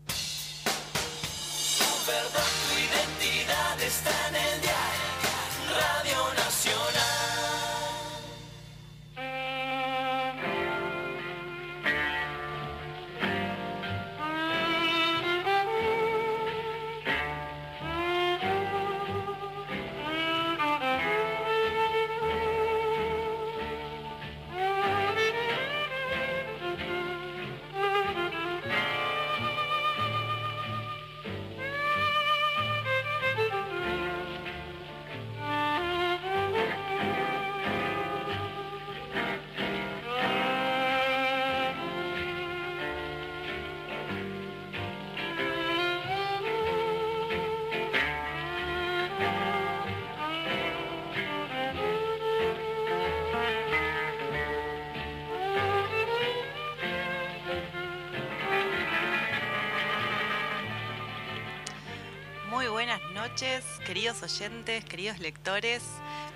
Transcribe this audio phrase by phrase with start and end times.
[64.24, 65.84] Oyentes, queridos lectores.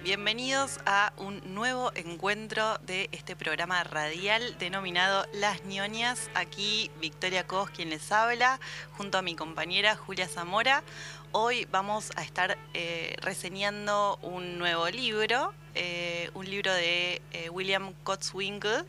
[0.03, 6.29] Bienvenidos a un nuevo encuentro de este programa radial denominado Las ñoñas.
[6.33, 8.59] Aquí Victoria Cos quien les habla,
[8.97, 10.83] junto a mi compañera Julia Zamora.
[11.31, 17.93] Hoy vamos a estar eh, reseñando un nuevo libro, eh, un libro de eh, William
[18.03, 18.83] Cotswinkle,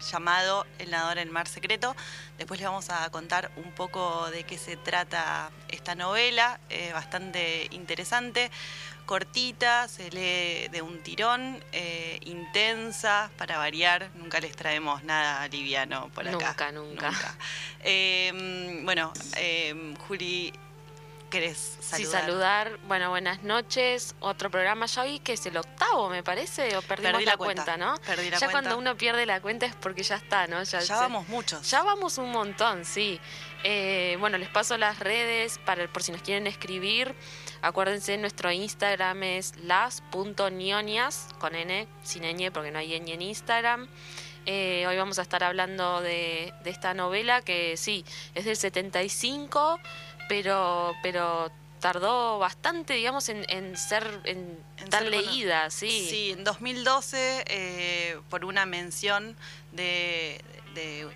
[0.00, 1.94] llamado El nadador en el mar secreto.
[2.38, 7.68] Después les vamos a contar un poco de qué se trata esta novela, eh, bastante
[7.70, 8.50] interesante,
[9.06, 16.10] cortita, se lee de un tirón, eh, intensa, para variar, nunca les traemos nada liviano
[16.14, 16.72] por acá.
[16.72, 17.36] Nunca, nunca.
[17.84, 19.12] Eh, bueno,
[20.06, 20.52] Juli
[21.30, 22.06] ¿Querés saludar?
[22.06, 22.78] Sí, saludar.
[22.86, 24.14] Bueno, buenas noches.
[24.20, 27.76] Otro programa ya vi que es el octavo, me parece, o perdimos la, cuenta.
[27.76, 27.96] ¿no?
[28.06, 30.62] Perdí la ya cuando uno pierde la cuenta es porque ya está, ¿no?
[30.62, 31.68] Ya, vamos muchos.
[31.68, 33.20] Ya vamos un montón, sí.
[33.64, 37.14] Eh, bueno, les paso las redes para por si nos quieren escribir.
[37.60, 43.88] Acuérdense, nuestro Instagram es las.nionias, con N, sin ñ, porque no hay ñ en Instagram.
[44.48, 48.04] Eh, hoy vamos a estar hablando de, de esta novela que sí,
[48.36, 49.80] es del 75
[50.28, 51.50] pero, pero
[51.80, 54.58] tardó bastante, digamos, en, ser en,
[54.90, 56.06] tan leída, sí.
[56.08, 59.36] Sí, en 2012, eh, por una mención
[59.72, 60.40] de,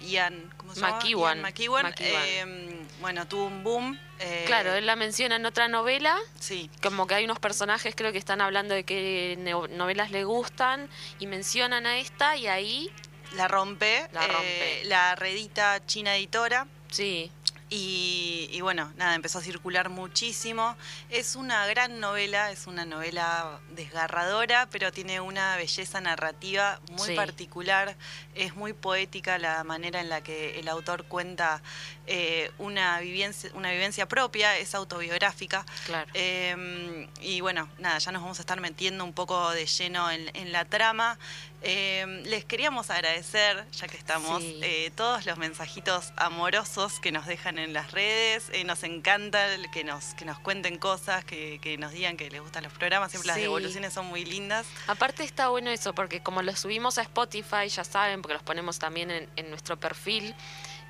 [0.01, 1.39] Ian, ¿cómo se McEwan.
[1.39, 3.99] Ian McEwan, eh, bueno, tuvo un boom.
[4.19, 6.17] Eh, claro, él la menciona en otra novela.
[6.39, 6.71] Sí.
[6.83, 9.37] Como que hay unos personajes, creo que están hablando de qué
[9.71, 10.89] novelas le gustan
[11.19, 12.91] y mencionan a esta y ahí...
[13.35, 14.09] La rompe.
[14.13, 14.83] La rompe.
[14.85, 16.67] la redita China Editora.
[16.91, 17.31] Sí.
[17.73, 20.77] Y, bueno, nada, empezó a circular muchísimo.
[21.09, 27.97] Es una gran novela, es una novela desgarradora, pero tiene una belleza narrativa muy particular.
[28.35, 31.63] Es muy poética la manera en la que el autor cuenta
[32.09, 35.65] eh, una, vivencia, una vivencia propia, es autobiográfica.
[35.87, 36.11] Claro.
[36.15, 40.29] Em, y bueno, nada, ya nos vamos a estar metiendo un poco de lleno en,
[40.35, 41.21] en la trama.
[41.63, 47.59] Eh, les queríamos agradecer, ya que estamos, eh, todos los mensajitos amorosos que nos dejan
[47.59, 48.49] en las redes.
[48.53, 52.65] Eh, nos encanta que nos, que nos cuenten cosas, que, nos digan que les gustan
[52.65, 53.11] los programas.
[53.11, 54.67] Siempre las devoluciones son muy lindas.
[54.87, 58.79] Aparte está bueno eso, porque como los subimos a Spotify, ya saben, porque los ponemos
[58.79, 60.35] también en, en nuestro perfil.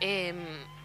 [0.00, 0.34] Eh,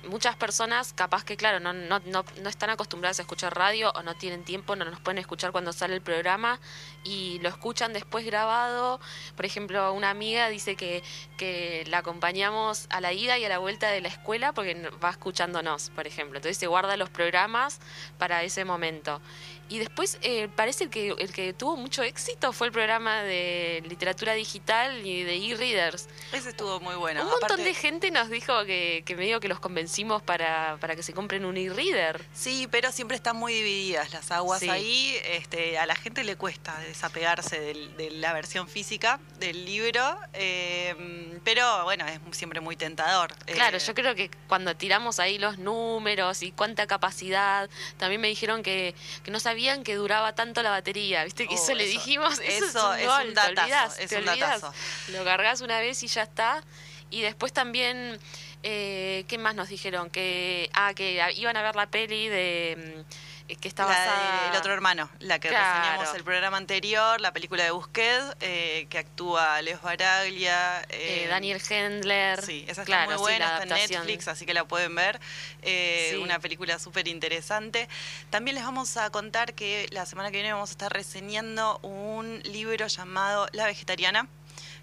[0.07, 4.03] muchas personas capaz que, claro, no, no, no, no, están acostumbradas a escuchar radio o
[4.03, 6.59] no tienen tiempo, no nos pueden escuchar cuando sale el programa
[7.03, 8.99] y lo escuchan después grabado.
[9.35, 11.03] Por ejemplo, una amiga dice que,
[11.37, 15.09] que la acompañamos a la ida y a la vuelta de la escuela porque va
[15.09, 16.37] escuchándonos, por ejemplo.
[16.37, 17.79] Entonces se guarda los programas
[18.17, 19.21] para ese momento.
[19.67, 24.33] Y después eh, parece que el que tuvo mucho éxito fue el programa de literatura
[24.33, 26.07] digital y de e-readers.
[26.31, 27.23] Ese estuvo muy bueno.
[27.23, 31.01] Un montón de gente nos dijo que, que medio que los convencimos para, para que
[31.01, 32.23] se compren un e-reader.
[32.33, 35.17] Sí, pero siempre están muy divididas las aguas ahí.
[35.25, 41.85] Este, a la gente le cuesta desapegarse de la versión física del libro, eh, pero
[41.85, 43.33] bueno, es siempre muy tentador.
[43.45, 48.27] Claro, eh, yo creo que cuando tiramos ahí los números y cuánta capacidad, también me
[48.27, 51.47] dijeron que, que no sabían sabían que duraba tanto la batería, ¿viste?
[51.47, 54.73] Que eso, le dijimos, eso, es un, datazo,
[55.13, 56.61] Lo cargas una vez y ya está.
[57.09, 58.19] Y después también,
[58.63, 60.09] eh, ¿qué más nos dijeron?
[60.09, 63.05] Que, ah, que iban a ver la peli de...
[63.47, 64.41] eh, que está La basada...
[64.43, 65.79] de El otro hermano, la que Claro.
[65.81, 70.81] reseñamos el programa anterior, la película de Busquets, eh, que actúa Leo Baraglia.
[70.89, 72.41] eh, eh, Daniel Hendler.
[72.43, 73.89] Sí, esa está Claro, muy buena, está en.
[73.91, 75.19] Netflix, así que la pueden ver.
[75.61, 76.17] Eh, Sí.
[76.17, 77.87] Una película súper interesante.
[78.29, 82.41] También les vamos a contar que la semana que viene vamos a estar reseñando un
[82.43, 84.27] libro llamado La Vegetariana.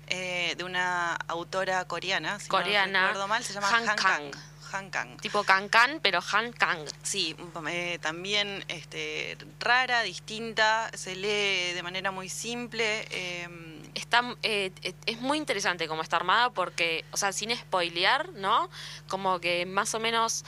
[0.08, 4.30] eh, de una autora coreana, si Coreana, no recuerdo mal, se llama Han Han Kang.
[4.32, 4.42] Kang.
[4.72, 5.16] Han Kang.
[5.20, 6.84] Tipo Cancan, pero Han Kang.
[7.02, 7.36] Sí,
[7.68, 13.06] eh, también este, rara, distinta, se lee de manera muy simple.
[13.10, 13.48] eh,
[13.94, 18.70] Está, eh, eh, es muy interesante como está armada porque, o sea, sin spoilear, ¿no?
[19.06, 20.44] Como que más o menos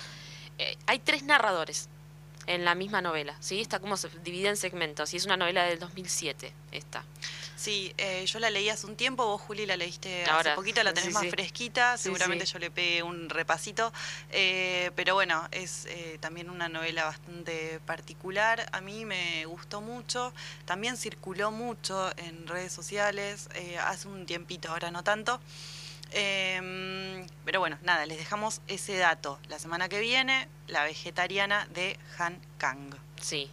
[0.86, 1.88] hay tres narradores
[2.46, 3.60] en la misma novela, ¿sí?
[3.60, 7.04] Está como divide en segmentos y es una novela del 2007, esta.
[7.64, 10.82] Sí, eh, yo la leí hace un tiempo, vos Juli la leíste Ahora, hace poquito,
[10.82, 11.30] la tenés sí, más sí.
[11.30, 12.52] fresquita, Sí, seguramente sí.
[12.52, 13.90] yo le pegué un repasito,
[14.30, 20.32] eh, pero bueno, es eh, también una novela bastante particular, a mí me gustó mucho,
[20.66, 25.40] también circuló mucho en redes sociales, eh, hace un tiempito, ahora no tanto.
[26.16, 29.38] Eh, pero bueno, nada, les dejamos ese dato.
[29.48, 32.94] La semana que viene, La vegetariana de Han Kang.
[33.20, 33.50] Sí.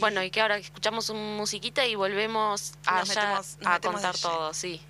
[0.00, 3.04] Bueno, y que ahora escuchamos un musiquita y volvemos allá
[3.40, 4.80] metemos- a contar todo, sí.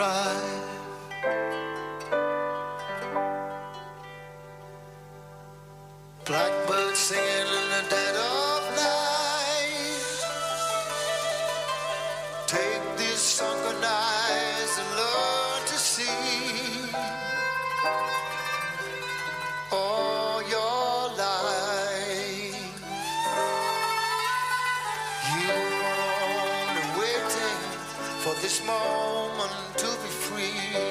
[0.00, 0.62] Arrive.
[6.24, 10.12] Blackbird singing in the dead of night.
[12.46, 16.90] Take these sunken eyes and learn to see.
[19.72, 22.56] All your life,
[25.34, 25.48] you
[25.82, 27.58] were only waiting
[28.22, 29.19] for this moment
[30.54, 30.89] me.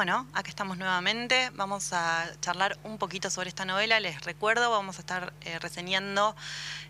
[0.00, 1.50] Bueno, acá estamos nuevamente.
[1.56, 4.00] Vamos a charlar un poquito sobre esta novela.
[4.00, 6.34] Les recuerdo, vamos a estar eh, reseñando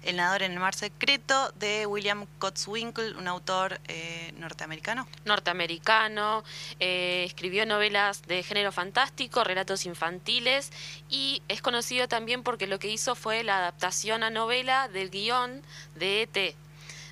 [0.04, 5.08] El nadador en el mar secreto de William Cotswinkle, un autor eh, norteamericano.
[5.24, 6.44] norteamericano,
[6.78, 10.70] eh, escribió novelas de género fantástico, relatos infantiles
[11.08, 15.62] y es conocido también porque lo que hizo fue la adaptación a novela del guion
[15.96, 16.54] de ET.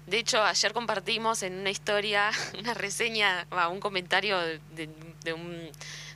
[0.06, 5.70] De hecho, ayer compartimos en una historia, una reseña, un comentario de- de un,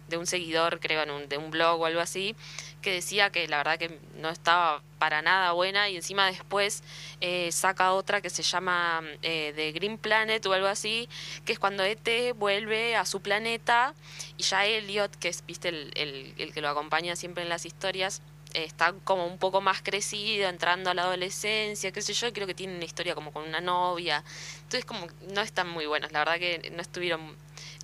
[0.09, 2.35] de un seguidor, creo, en un- de un blog o algo así,
[2.83, 6.83] que decía que la verdad que no estaba para nada buena y encima después
[7.21, 11.09] eh, saca otra que se llama eh, The Green Planet o algo así,
[11.45, 13.95] que es cuando ET vuelve a su planeta
[14.37, 17.65] y ya Elliot, que es viste el, el, el que lo acompaña siempre en las
[17.67, 18.21] historias,
[18.55, 22.55] está como un poco más crecido, entrando a la adolescencia, qué sé yo, creo que
[22.55, 24.23] tiene una historia como con una novia.
[24.65, 27.35] Entonces como no están muy buenos, la verdad que no estuvieron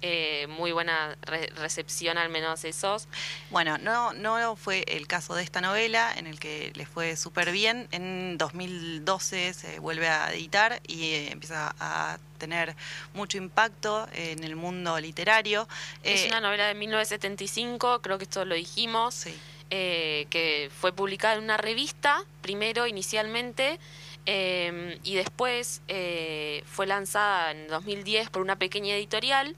[0.00, 1.16] eh, muy buena
[1.56, 3.08] recepción, al menos esos.
[3.50, 7.50] Bueno, no, no fue el caso de esta novela, en el que le fue súper
[7.50, 7.88] bien.
[7.90, 12.76] En 2012 se vuelve a editar y eh, empieza a tener
[13.14, 15.66] mucho impacto en el mundo literario.
[16.04, 19.14] Es eh, una novela de 1975, creo que esto lo dijimos.
[19.14, 19.34] Sí.
[19.68, 23.78] que fue publicada en una revista, primero inicialmente,
[24.24, 25.82] y después
[26.64, 29.56] fue lanzada en 2010 por una pequeña editorial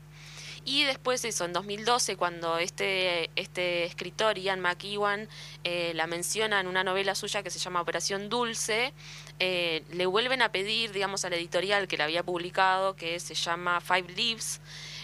[0.64, 5.28] y después eso, en 2012, cuando este, este escritor, Ian McEwan,
[5.64, 8.92] eh, la menciona en una novela suya que se llama Operación Dulce,
[9.38, 13.34] eh, le vuelven a pedir, digamos, a la editorial que la había publicado, que se
[13.34, 14.60] llama Five Leaves,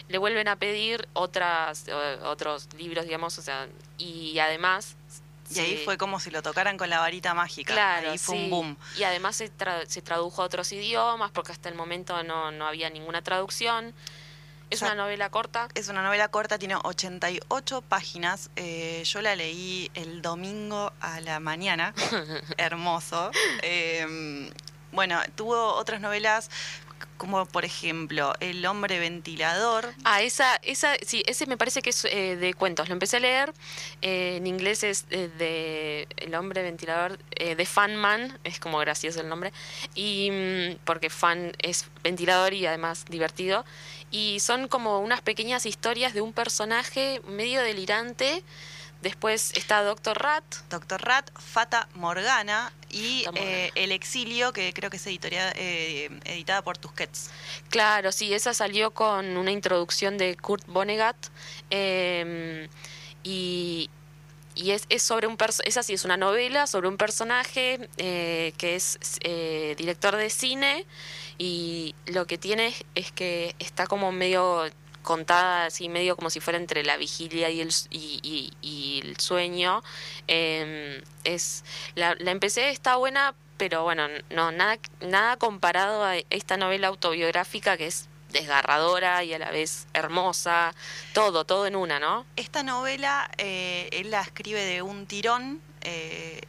[0.08, 1.86] le vuelven a pedir otras,
[2.22, 3.66] otros libros, digamos, o sea,
[3.98, 4.96] y además
[5.50, 7.72] y ahí fue como si lo tocaran con la varita mágica.
[7.72, 8.76] Claro, ahí fue un boom.
[8.98, 9.50] Y además se,
[9.86, 13.94] se, tradujo a otros idiomas porque hasta el momento no, no había ninguna traducción.
[14.68, 15.68] ¿Es una novela corta?
[15.74, 18.50] Es una novela corta, tiene 88 páginas.
[18.56, 21.94] Eh, yo la leí el domingo a la mañana.
[22.56, 23.30] Hermoso.
[23.62, 24.50] Em,
[24.90, 26.50] bueno, tuvo otras novelas
[27.18, 29.94] como por ejemplo El hombre ventilador.
[30.04, 32.88] Ah, esa, esa, sí, ese me parece que es eh, de cuentos.
[32.88, 33.54] Lo empecé a leer.
[34.02, 39.28] Eh, en inglés es de El hombre ventilador, de Fan Man, es como gracioso el
[39.28, 39.52] nombre.
[39.94, 43.64] Y mm, porque fan es ventilador y además divertido
[44.10, 48.42] y son como unas pequeñas historias de un personaje medio delirante.
[49.02, 50.44] Después está Doctor Rat.
[50.70, 56.62] Doctor Rat, Fata Morgana y eh, El Exilio, que creo que es editorial, eh, editada
[56.62, 57.30] por Tusquets.
[57.68, 61.16] Claro, sí, esa salió con una introducción de Kurt Vonnegut.
[61.68, 62.68] Em,
[63.22, 63.90] y,
[64.54, 68.76] y es, es sobre un esa sí es una novela sobre un personaje eh, que
[68.76, 68.98] es
[69.76, 70.86] director de cine
[71.38, 74.64] y lo que tiene es que está como medio
[75.02, 79.82] contada así medio como si fuera entre la vigilia y el, y, el sueño
[80.26, 81.64] em, es
[81.94, 87.76] la, la empecé está buena pero bueno no nada nada comparado a esta novela autobiográfica
[87.76, 90.74] que es desgarradora y a la vez hermosa,
[91.12, 92.26] todo, todo en una, ¿no?
[92.36, 96.40] Esta novela eh, él la escribe de un tirón, eh,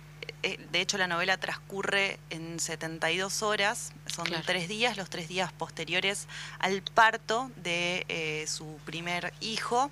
[0.44, 6.28] de hecho la novela transcurre en 72 horas, son tres días, los tres días posteriores
[6.60, 9.90] al parto de eh, su primer hijo.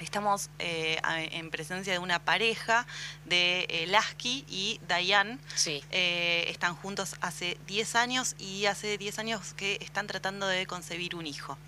[0.00, 2.86] Estamos eh, en presencia de una pareja
[3.26, 5.38] de eh, Lasky y Diane.
[5.54, 5.82] Sí.
[5.90, 11.26] están juntos hace 10 años y hace 10 años que están tratando de concebir un
[11.26, 11.58] hijo.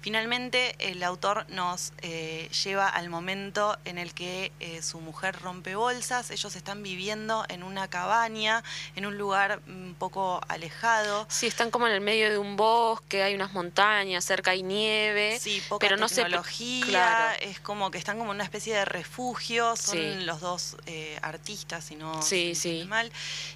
[0.00, 5.74] Finalmente, el autor nos eh, lleva al momento en el que eh, su mujer rompe
[5.74, 8.62] bolsas, ellos están viviendo en una cabaña,
[8.94, 11.26] en un lugar un poco alejado.
[11.28, 15.38] Sí, están como en el medio de un bosque, hay unas montañas, cerca hay nieve,
[15.40, 19.76] sí, poca pero no tecnología, es como que están como en una especie de refugio,
[19.76, 22.84] son los dos eh, artistas, si no sí, sí.
[22.88, 23.10] mal.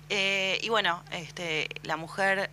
[0.09, 2.51] y bueno, este, la mujer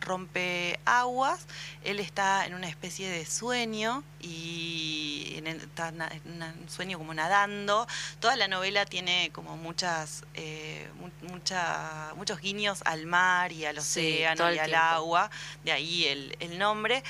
[0.00, 1.46] rompe aguas,
[1.84, 5.92] él está en una especie de sueño y en está
[6.24, 7.86] un sueño como nadando.
[8.20, 10.88] Toda la novela tiene como muchas, eh,
[11.22, 15.30] mucha, muchos guiños al mar y al océano y al agua,
[15.64, 17.02] de ahí el, nombre.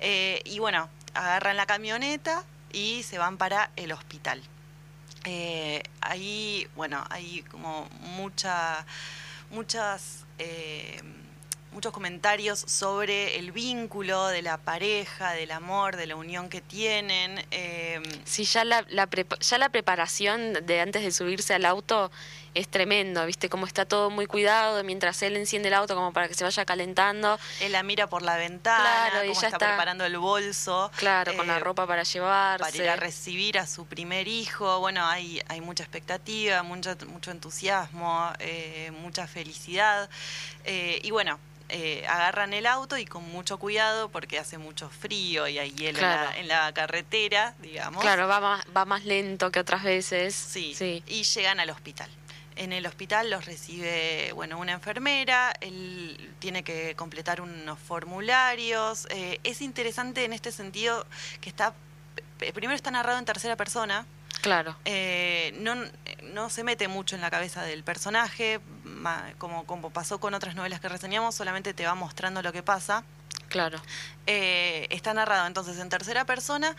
[0.00, 4.42] Eh, y bueno, agarran la camioneta y se van para el hospital.
[5.24, 8.84] Eh, ahí, bueno, hay como mucha,
[9.50, 10.24] muchas
[11.72, 17.44] muchos comentarios sobre el vínculo de la pareja, del amor, de la unión que tienen.
[17.50, 18.86] Eh, sí, ya la,
[19.40, 22.10] ya la preparación de antes de subirse al auto
[22.54, 23.48] es tremendo, ¿viste?
[23.48, 26.64] Como está todo muy cuidado mientras él enciende el auto como para que se vaya
[26.64, 27.38] calentando.
[27.60, 30.90] Él la mira por la ventana, claro, está, preparando el bolso.
[30.96, 32.64] Claro, con la eh, ropa para llevarse.
[32.64, 34.80] Para ir a recibir a su primer hijo.
[34.80, 40.08] Bueno, hay, hay mucha expectativa, mucho, mucho entusiasmo, eh, mucha felicidad.
[40.66, 41.38] y bueno,
[41.74, 46.00] eh, agarran el auto y con mucho cuidado porque hace mucho frío y hay hielo
[46.36, 48.02] en, la, carretera, digamos.
[48.02, 50.34] Claro, va más, va más lento que otras veces.
[50.34, 51.02] Sí, sí.
[51.06, 52.10] Y llegan al hospital.
[52.56, 59.06] En el hospital los recibe, bueno, una enfermera, él tiene que completar unos formularios.
[59.10, 61.06] Eh, es interesante en este sentido
[61.40, 61.74] que está,
[62.54, 64.06] primero está narrado en tercera persona,
[64.42, 64.74] Claro.
[64.84, 65.76] Eh, no,
[66.34, 68.60] no se mete mucho en la cabeza del personaje,
[69.38, 73.04] como, como pasó con otras novelas que reseñamos, solamente te va mostrando lo que pasa.
[73.52, 73.78] Claro.
[74.26, 76.74] Eh, está narrado entonces en tercera persona,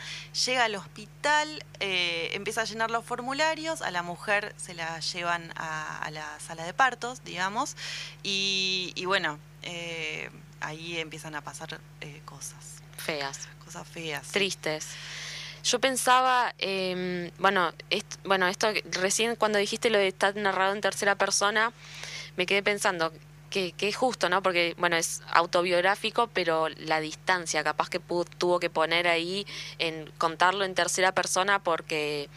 [0.45, 5.53] llega al hospital, eh, empieza a llenar los formularios, a la mujer se la llevan
[5.55, 7.75] a, a la sala de partos, digamos,
[8.23, 10.29] y, y bueno, eh,
[10.61, 13.47] ahí empiezan a pasar eh, cosas, Feas.
[13.63, 14.27] cosas feas.
[14.29, 14.87] tristes.
[15.63, 20.81] Yo pensaba, eh, bueno, est- bueno, esto recién cuando dijiste lo de estar narrado en
[20.81, 21.71] tercera persona,
[22.35, 23.13] me quedé pensando
[23.53, 24.41] que, que es justo, ¿no?
[24.41, 29.45] Porque, bueno, es autobiográfico, pero la distancia capaz que pu- tuvo que poner ahí
[29.77, 32.29] en contarlo en tercera persona porque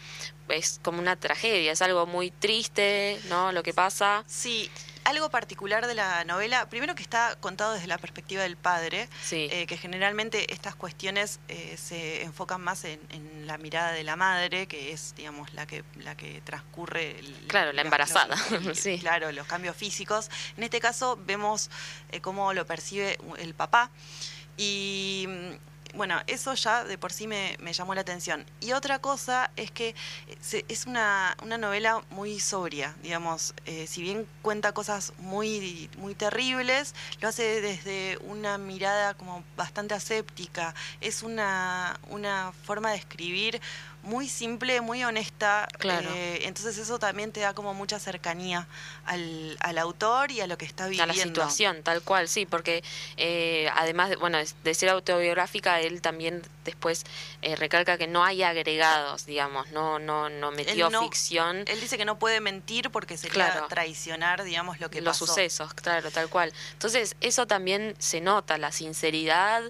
[0.47, 3.51] es como una tragedia, es algo muy triste, ¿no?
[3.51, 4.23] Lo que pasa.
[4.27, 4.69] Sí,
[5.07, 9.47] algo particular de la novela, primero que está contado desde la perspectiva del padre, Sí.
[9.51, 14.15] eh, que generalmente estas cuestiones eh, se enfocan más en, en la mirada de la
[14.17, 17.19] madre, que es, digamos, la que, la que transcurre...
[17.19, 18.99] el- Claro, la los- embarazada, los- sí.
[18.99, 20.29] Claro, los cambios físicos.
[20.57, 21.69] En este caso vemos
[22.11, 23.89] eh, cómo lo percibe el papá
[24.57, 25.27] y...
[25.95, 28.45] Bueno, eso ya de por sí me, me llamó la atención.
[28.59, 29.95] Y otra cosa es que
[30.27, 36.15] eh, es una, una novela muy sobria, digamos, eh, si bien cuenta cosas muy, muy
[36.15, 43.61] terribles, lo hace desde una mirada como bastante aséptica, es una, una forma de escribir
[44.07, 46.09] muy simple, muy honesta, Claro.
[46.09, 48.67] eh, entonces eso también te da como mucha cercanía
[49.05, 51.11] al, al autor y a lo que está viviendo.
[51.11, 52.83] a la situación, tal cual, sí, porque
[53.17, 57.03] eh, además de, bueno, de ser autobiográfica, él también después
[57.41, 61.79] eh, recalca que no hay agregados, digamos, no no no metió Él no- ficción, Él
[61.79, 63.67] dice que no puede mentir porque sería Claro.
[63.67, 65.27] traicionar, digamos, lo que los pasó.
[65.27, 66.53] sucesos, claro, tal cual.
[66.73, 69.63] Entonces, eso también se nota, la sinceridad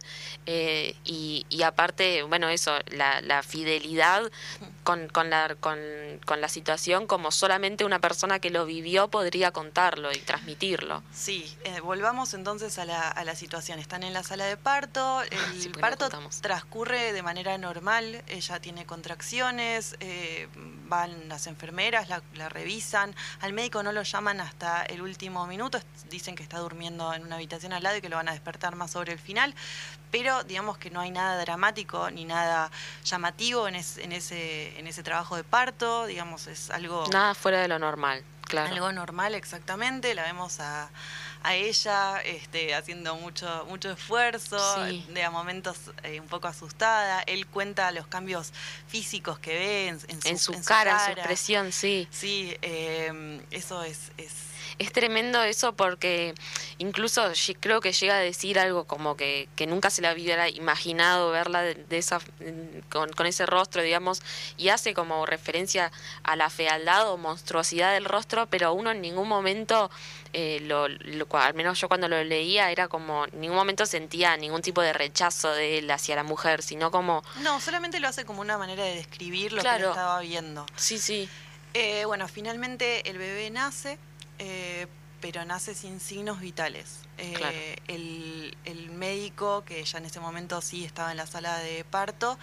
[0.46, 4.27] eh, y, y aparte, bueno, eso, la, la fidelidad
[4.62, 4.77] 嗯。
[4.88, 5.78] Con, con, la, con,
[6.26, 11.04] con la situación como solamente una persona que lo vivió podría contarlo y transmitirlo.
[11.14, 13.80] Sí, eh, volvamos entonces a la, a la situación.
[13.80, 15.30] Están en la sala de parto, el
[15.60, 16.10] Sí, porque no parto
[16.42, 20.48] transcurre de manera normal, ella tiene contracciones, eh,
[20.88, 25.82] van las enfermeras, la, la revisan, al médico no lo llaman hasta el último minuto,
[26.10, 28.76] dicen que está durmiendo en una habitación al lado y que lo van a despertar
[28.78, 29.54] más sobre el final,
[30.12, 32.72] pero digamos que no hay nada dramático ni nada
[33.04, 37.06] llamativo en, es- en ese, en ese trabajo de parto, digamos, es algo...
[37.12, 38.74] Nada fuera de lo normal, claro.
[38.74, 40.14] Algo normal, exactamente.
[40.14, 40.90] La vemos a,
[41.44, 45.06] a ella este, haciendo mucho, mucho esfuerzo, Sí.
[45.10, 47.22] de a momentos eh, un poco asustada.
[47.24, 48.54] Él cuenta los cambios
[48.88, 52.08] físicos que ve en, en su, en su en cara, en su expresión, sí.
[52.12, 54.32] Sí, eh, eso es, es
[54.80, 56.36] Es tremendo eso porque
[56.78, 57.24] incluso
[57.60, 61.64] creo que llega a decir algo como que, que nunca se la hubiera imaginado verla
[61.64, 62.20] de, de esa
[62.90, 64.22] con, con ese rostro, digamos,
[64.56, 69.28] y hace como referencia a la fealdad o monstruosidad del rostro, pero uno en ningún
[69.28, 69.90] momento,
[70.34, 74.38] eh, lo, lo- al menos yo cuando lo leía, era como, en ningún momento sentía
[74.38, 78.26] ningún tipo de rechazo de él hacia la mujer, sino como, No, solamente lo hace
[78.26, 80.66] como una manera de describir lo que él estaba viendo.
[80.76, 81.28] sí, sí,
[81.74, 83.98] Eh, bueno, finalmente el bebé nace,
[84.40, 84.88] eh,
[85.20, 87.00] pero nace sin signos vitales.
[87.18, 87.58] Eh, Claro.
[87.88, 92.38] el, el médico, que ya en ese momento sí estaba en la sala de parto,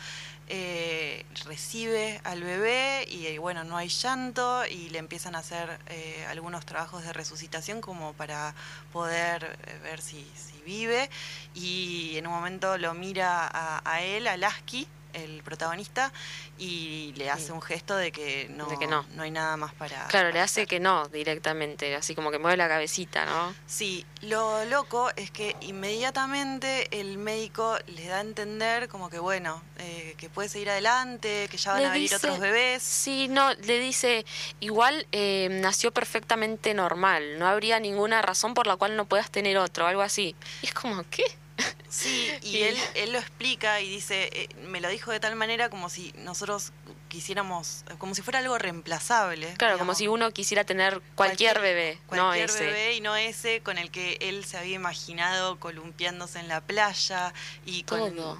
[0.48, 6.26] eh, recibe al bebé y bueno, no hay llanto y le empiezan a hacer eh,
[6.28, 8.54] algunos trabajos de resucitación como para
[8.92, 11.08] poder ver si, si vive
[11.54, 16.12] y en un momento lo mira a, a él, a Lasky, el protagonista,
[16.58, 17.52] y le hace Sí.
[17.52, 19.04] un gesto de que no, De que no.
[19.18, 20.06] hay nada más para...
[20.08, 23.54] claro, le hace que no directamente, así como que mueve la cabecita, ¿no?
[23.66, 29.62] Sí, lo loco es que inmediatamente el médico le da a entender como que bueno,
[29.78, 32.82] eh, que puede seguir adelante, que ya van Le a venir dice- otros bebés.
[32.82, 34.24] Sí, no, le dice,
[34.60, 39.56] igual eh, nació perfectamente normal, no habría ninguna razón por la cual no puedas tener
[39.58, 40.34] otro, algo así.
[40.62, 41.24] Y es como, ¿qué?
[41.88, 45.36] Sí, y Y- él, él lo explica y dice, eh, me lo dijo de tal
[45.36, 46.72] manera como si nosotros
[47.08, 49.54] quisiéramos, como si fuera algo reemplazable.
[49.58, 52.64] Claro, como si uno quisiera tener cualquier, bebé, no Cualquier ese.
[52.66, 57.32] bebé y no ese con el que él se había imaginado columpiándose en la playa
[57.64, 58.38] y con Todo.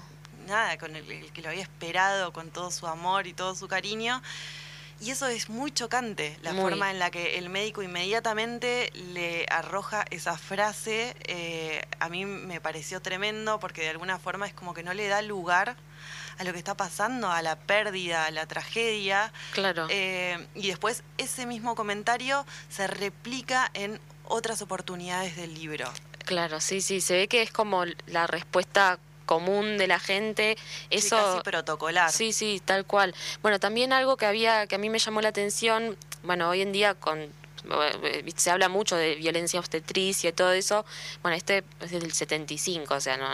[0.49, 3.69] nada, con el, el que lo había esperado con todo su amor y todo su
[3.69, 4.21] cariño.
[5.05, 6.63] Y eso es muy chocante, la Muy.
[6.63, 11.15] forma en la que el médico inmediatamente le arroja esa frase.
[11.27, 15.07] eh, a mí me pareció tremendo porque de alguna forma es como que no le
[15.09, 15.77] da lugar
[16.39, 19.31] a lo que está pasando, a la pérdida, a la tragedia.
[19.53, 19.89] Claro.
[19.91, 25.93] Eh, y después ese mismo comentario se replica en otras oportunidades del libro.
[26.25, 30.99] Claro, sí, sí, se ve que es como la respuesta común de la gente, Sí,
[30.99, 32.11] eso casi protocolar.
[32.13, 33.15] Sí, sí, tal cual.
[33.43, 36.73] Bueno, también algo que había que a mí me llamó la atención, bueno, hoy en
[36.73, 40.85] día con eh, se habla mucho de violencia obstetricia y todo eso.
[41.23, 43.29] Bueno, este es del 75, o sea, no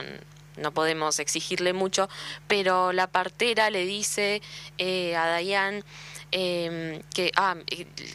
[0.57, 2.09] no podemos exigirle mucho,
[2.47, 4.43] pero la partera le dice
[4.79, 5.85] eh, a Dayan
[6.33, 7.57] eh, que ah,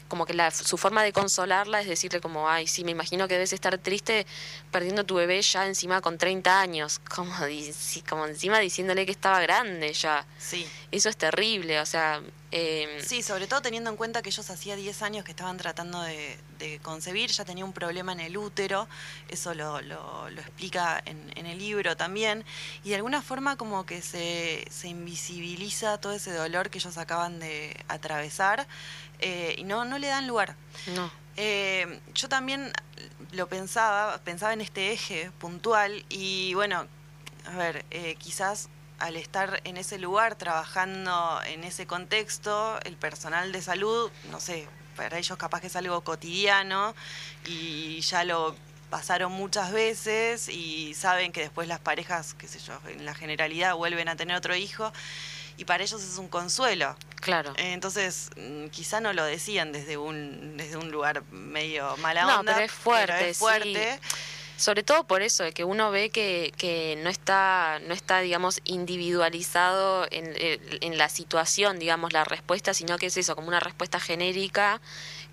[0.08, 3.36] como que la, su forma de consolarla es decirle como, ay, sí, me imagino que
[3.36, 4.26] debes estar triste
[4.72, 7.34] perdiendo tu bebé ya encima con 30 años, como,
[8.08, 10.26] como encima diciéndole que estaba grande ya.
[10.38, 10.68] Sí.
[10.92, 12.22] Eso es terrible, o sea...
[12.58, 16.02] Eh, sí, sobre todo teniendo en cuenta que ellos hacía 10 años que estaban tratando
[16.02, 16.40] de,
[16.82, 18.88] concebir, ya tenía un problema en el útero,
[19.28, 22.46] eso lo, lo, explica en, en, el libro también,
[22.86, 27.40] y de alguna forma como que se, se invisibiliza todo ese dolor que ellos acaban
[27.40, 28.68] de atravesar
[29.20, 30.56] eh, y no, no le dan lugar.
[30.96, 31.12] No.
[31.36, 32.72] Eh, yo también
[33.34, 36.88] lo pensaba, pensaba en este eje puntual y bueno,
[37.46, 43.52] a ver, eh, quizás al estar en ese lugar, trabajando en ese contexto, el personal
[43.52, 46.96] de salud, no sé, para ellos capaz que es algo cotidiano
[47.46, 48.56] y ya lo
[48.90, 53.76] pasaron muchas veces y saben que después las parejas, qué sé yo, en la generalidad
[53.76, 54.92] vuelven a tener otro hijo
[55.58, 56.96] y para ellos es un consuelo.
[57.22, 57.54] Claro.
[57.58, 62.54] entonces, mm, quizá no lo decían desde un, desde un lugar medio mala no, onda.
[62.54, 64.00] Pero es fuerte, pero es fuerte.
[64.58, 70.08] Sobre todo por eso, que uno ve que, que no está, no está, digamos, individualizado
[70.12, 74.00] en, eh, en la situación, digamos, la respuesta, sino que es eso, como una respuesta
[74.00, 74.82] genérica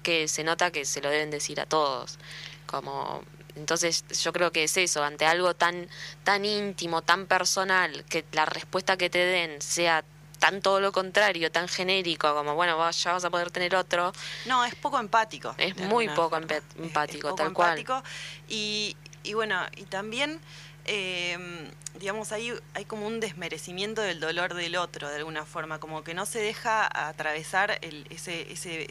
[0.02, 2.18] que se nota que se lo deben decir a todos.
[2.66, 3.22] Como
[3.56, 5.88] entonces yo creo que es eso, ante algo tan,
[6.24, 10.04] tan íntimo, tan personal, que la respuesta que te den sea
[10.38, 14.12] tan todo lo contrario, tan genérico, como bueno, ya vas a poder tener otro.
[14.46, 15.54] No, es poco empático.
[15.56, 18.02] Es muy poco empático, tal empático.
[18.48, 20.40] Y, y bueno, y también,
[20.84, 26.02] em, digamos, hay, hay como un desmerecimiento del dolor del otro, de alguna forma, como
[26.04, 28.88] que no se deja atravesar el, ese, ese,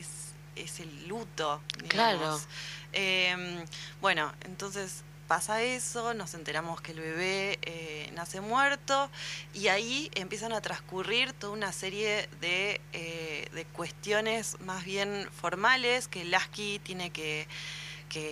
[0.56, 1.62] ese, luto.
[1.88, 2.40] Claro.
[2.94, 3.66] Em,
[4.02, 9.10] bueno, entonces pasa eso, nos enteramos que el bebé eh, nace muerto
[9.54, 16.10] y ahí empiezan a transcurrir toda una serie de, eh, de cuestiones más bien formales
[16.10, 17.48] que Lasky tiene que,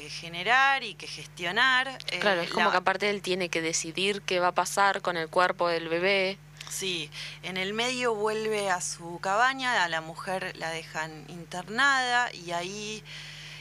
[0.09, 1.97] generar y que gestionar.
[2.11, 5.17] Eh, claro, es como que aparte él tiene que decidir qué va a pasar con
[5.17, 6.37] el cuerpo del bebé.
[6.69, 7.09] Sí,
[7.41, 13.03] en el medio vuelve a su cabaña, a la mujer la dejan internada y ahí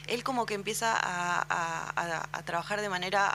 [0.07, 3.27] él como que empieza a, trabajar de manera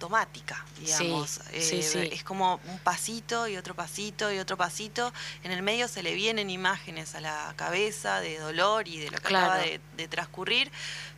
[0.00, 1.40] automática, digamos.
[1.52, 5.12] Eh, es como un pasito y otro pasito y otro pasito.
[5.44, 9.18] En el medio se le vienen imágenes a la cabeza de dolor y de lo
[9.18, 10.72] que acaba de, transcurrir,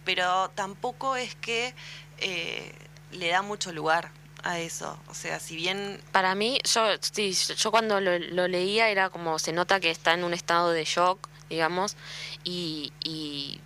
[0.04, 1.74] pero tampoco es que
[2.18, 2.74] eh,
[3.12, 4.10] le da mucho lugar
[4.42, 4.98] a eso.
[5.06, 6.02] O sea, si bien...
[6.10, 10.24] Para mí, yo, sí, yo cuando lo, leía era como se nota que está en
[10.24, 11.96] un estado de shock, digamos,
[12.42, 13.60] y y,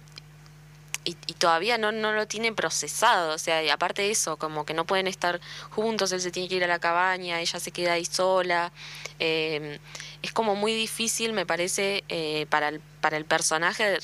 [1.15, 4.85] todavía no, no lo tiene procesado, o sea, y aparte de eso, como que no
[4.85, 5.41] pueden estar
[5.71, 8.73] juntos, él se tiene que ir a la cabaña, ella se queda ahí sola,
[9.19, 9.79] eh,
[10.23, 13.99] es como muy difícil, me parece, eh, para, el, para el personaje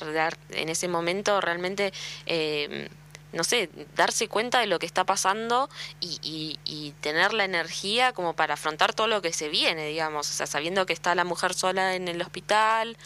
[0.51, 1.93] en ese momento realmente...
[2.27, 2.89] Eh,
[3.33, 8.13] no sé, darse cuenta de lo que está pasando y, y, y, tener la energía
[8.13, 11.25] como para afrontar todo lo que se viene, digamos, o sea, sabiendo que está la
[11.25, 12.97] mujer sola en el hospital,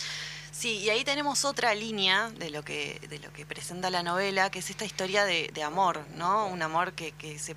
[0.58, 4.50] Sí, y ahí tenemos otra línea de lo que, de lo que presenta la novela,
[4.50, 6.46] que es esta historia de, amor, ¿no?
[6.46, 7.54] Un amor que, que, se,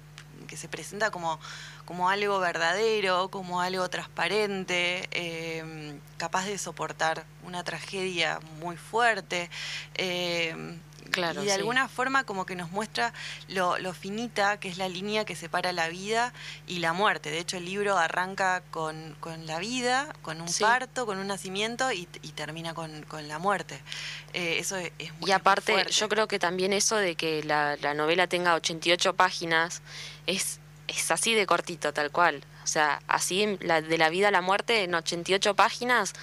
[0.47, 1.39] que se presenta como,
[1.85, 9.49] como algo verdadero, como algo transparente, eh, capaz de soportar una tragedia muy fuerte.
[9.95, 10.53] Eh,
[11.17, 13.13] y de alguna forma como que nos muestra
[13.47, 16.33] lo, finita que es la línea que separa la vida
[16.67, 17.31] y la muerte.
[17.31, 22.05] De hecho, el libro arranca con, la vida, con un parto, con un nacimiento y,
[22.35, 23.81] termina con, la muerte.
[24.33, 28.27] Eh, eso es, muy Y aparte, yo creo que también eso de que la, novela
[28.27, 29.81] tenga 88 páginas
[30.27, 32.43] es, es así de cortito, tal cual.
[32.63, 36.13] O sea, así la, de la vida a la muerte en 88 páginas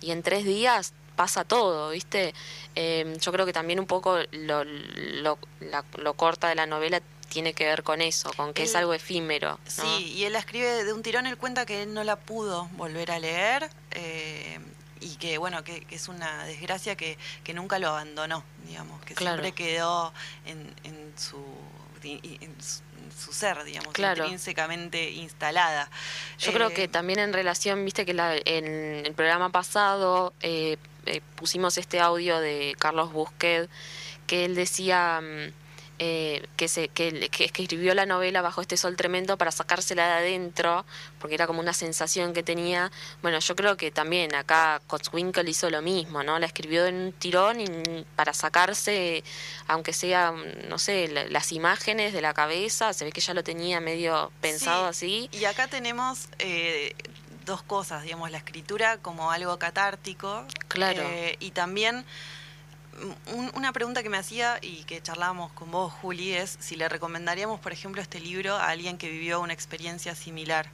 [0.00, 2.34] y en tres días pasa todo, ¿viste?
[2.74, 7.64] Em, yo creo que también un poco lo, lo, corta de la novela tiene que
[7.64, 9.58] ver con eso, con que es algo efímero.
[9.66, 12.68] Sí, y él la escribe de un tirón, él cuenta que él no la pudo
[12.72, 14.58] volver a leer eh,
[15.00, 19.52] y que, bueno, que, es una desgracia que, que, nunca lo abandonó, digamos, que siempre
[19.52, 20.12] quedó
[20.44, 21.42] en, en su
[23.16, 25.88] su ser, digamos, intrínsecamente instalada.
[26.38, 28.66] Yo creo que eh, también en relación, viste que la, en
[29.06, 33.68] el programa pasado eh, eh, pusimos este audio de Carlos Busquet,
[34.26, 35.20] que él decía...
[35.22, 35.62] Mm,
[36.04, 40.12] eh, que, se, que, que, escribió la novela bajo este sol tremendo para sacársela de
[40.14, 40.84] adentro,
[41.20, 42.90] porque era como una sensación que tenía.
[43.20, 46.40] Bueno, yo creo que también acá Cotswinkle hizo lo mismo, ¿no?
[46.40, 47.66] La escribió en un tirón y
[48.16, 49.22] para sacarse,
[49.68, 50.32] aunque sea,
[50.68, 54.86] no sé, las imágenes de la cabeza, se ve que ya lo tenía medio pensado
[54.86, 55.28] así.
[55.30, 56.96] Y acá tenemos eh,
[57.44, 60.46] dos cosas, digamos, la escritura como algo catártico.
[60.68, 61.02] Claro.
[61.02, 62.04] Eh, y también
[63.54, 67.60] una pregunta que me hacía y que charlábamos con vos, Juli, es si le recomendaríamos,
[67.60, 70.70] por ejemplo, este libro a alguien que vivió una experiencia similar.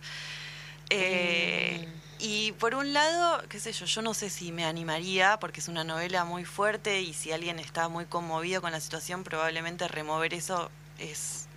[0.90, 2.08] Eh, mm.
[2.20, 5.68] Y por un lado, qué sé yo, yo no sé si me animaría, porque es
[5.68, 10.34] una novela muy fuerte y si alguien está muy conmovido con la situación, probablemente remover
[10.34, 11.47] eso es,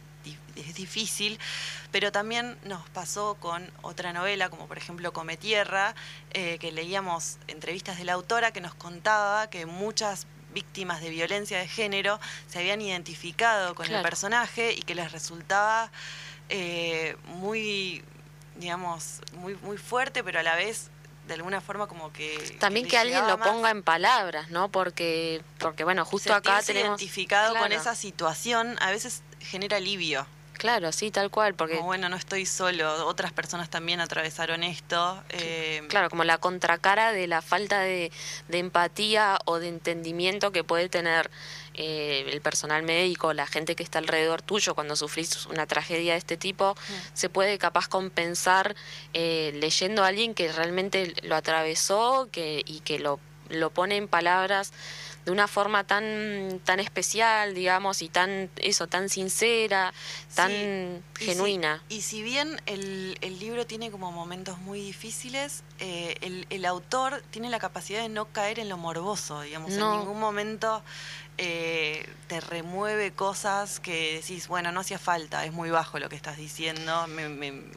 [0.55, 1.39] es difícil.
[1.91, 5.95] Pero también nos pasó con otra novela, como por ejemplo Come Tierra,
[6.31, 11.59] eh, que leíamos entrevistas de la autora que nos contaba que muchas víctimas de violencia
[11.59, 15.91] de género se habían identificado con el personaje y que les resultaba
[16.49, 18.03] eh, muy,
[18.57, 20.89] digamos, muy, muy fuerte, pero a la vez
[21.27, 25.83] de alguna forma como que también que, alguien lo ponga en palabras no porque porque
[25.83, 30.25] bueno justo acá tenemos identificado con esa situación a veces genera alivio
[30.61, 31.77] Claro, sí, tal cual, porque...
[31.77, 35.23] Como, bueno, no estoy solo, otras personas también atravesaron esto.
[35.29, 38.11] Eh, claro, como la contracara de la falta de,
[38.51, 41.31] empatía o de entendimiento que puede tener
[41.73, 46.19] eh, el personal médico, la gente que está alrededor tuyo cuando sufrís una tragedia de
[46.19, 46.93] este tipo, mm.
[47.15, 48.75] se puede capaz compensar
[49.15, 54.07] eh, leyendo a alguien que realmente lo atravesó que, y que lo, lo pone en
[54.07, 54.73] palabras
[55.25, 59.93] de una forma tan tan especial, digamos, y tan eso tan sincera,
[60.35, 61.83] tan genuina.
[61.89, 67.23] y si bien el, el, libro tiene como momentos muy difíciles, eh, el, el, autor
[67.31, 70.83] tiene la capacidad de no caer en lo morboso, digamos, en ningún momento
[71.37, 76.15] eh, te remueve cosas que decís, bueno, no hacía falta, es muy bajo lo que
[76.15, 77.07] estás diciendo,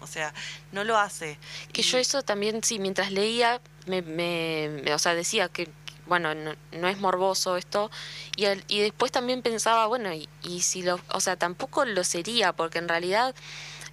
[0.01, 0.35] o sea,
[0.73, 1.39] no lo hace.
[1.73, 5.71] Que yo eso también, sí, mientras leía, me, me, o sea, decía que
[6.07, 7.91] bueno, no, es morboso esto.
[8.37, 10.11] Y, y después también pensaba, bueno,
[10.43, 13.35] y, si lo, o sea, tampoco lo sería, porque en realidad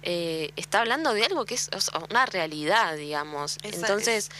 [0.02, 1.70] eh, está hablando de algo que es
[2.10, 3.58] una realidad, digamos.
[3.62, 4.30] Entonces,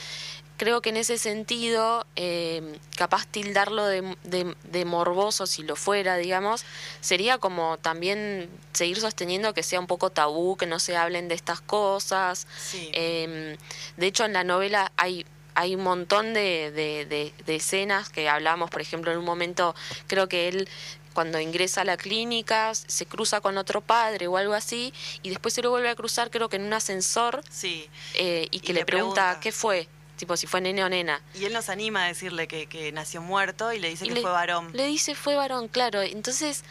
[0.62, 6.64] creo que en ese sentido, eh, capaz tildarlo de, de, morboso, si lo fuera, digamos,
[7.00, 11.34] sería como también seguir sosteniendo que sea un poco tabú, que no se hablen de
[11.34, 12.46] estas cosas.
[12.92, 13.56] Em,
[13.96, 18.80] de hecho, en la novela hay hay un montón de, de, escenas que hablamos, por
[18.80, 19.74] ejemplo, en un momento
[20.06, 20.68] creo que él
[21.12, 25.52] cuando ingresa a la clínica se cruza con otro padre o algo así y después
[25.52, 27.88] se lo vuelve a cruzar creo que en un ascensor sí.
[28.14, 31.20] Eh, y que le, pregunta, qué fue tipo si fue nene o nena.
[31.34, 34.30] Y él nos anima a decirle que, que nació muerto y le dice que fue
[34.30, 34.70] varón.
[34.72, 36.00] le dice fue varón claro.
[36.00, 36.64] Entonces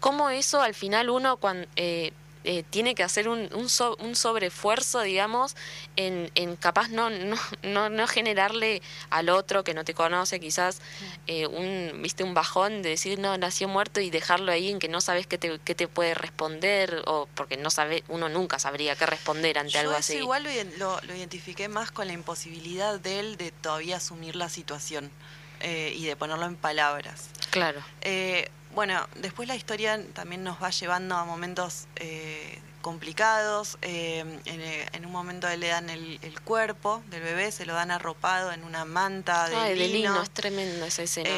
[0.00, 2.12] cómo eso al final uno cuando eh,
[2.44, 5.54] eh, tiene que hacer un, un, un sobreesfuerzo, digamos,
[5.96, 7.08] en, en capaz no,
[7.62, 10.80] no, no, generarle al otro que no te conoce quizás
[11.26, 14.88] eh, un, viste, un bajón de decir, no, nació muerto y dejarlo ahí en que
[14.88, 18.96] no sabes qué te, qué te puede responder o porque no sabe, uno nunca sabría
[18.96, 20.16] qué responder ante algo así.
[20.16, 25.10] Igual lo, lo, identifiqué más con la imposibilidad de él de todavía asumir la situación
[25.60, 27.28] eh, y de ponerlo en palabras.
[27.50, 27.82] Claro.
[28.74, 33.76] Bueno, después la historia también nos va llevando a momentos eh, complicados.
[33.82, 38.50] Eh, eh, en, un momento le dan el, cuerpo del bebé, se lo dan arropado
[38.50, 40.14] en una manta de Ay, lino.
[40.14, 41.30] De es tremendo esa escena.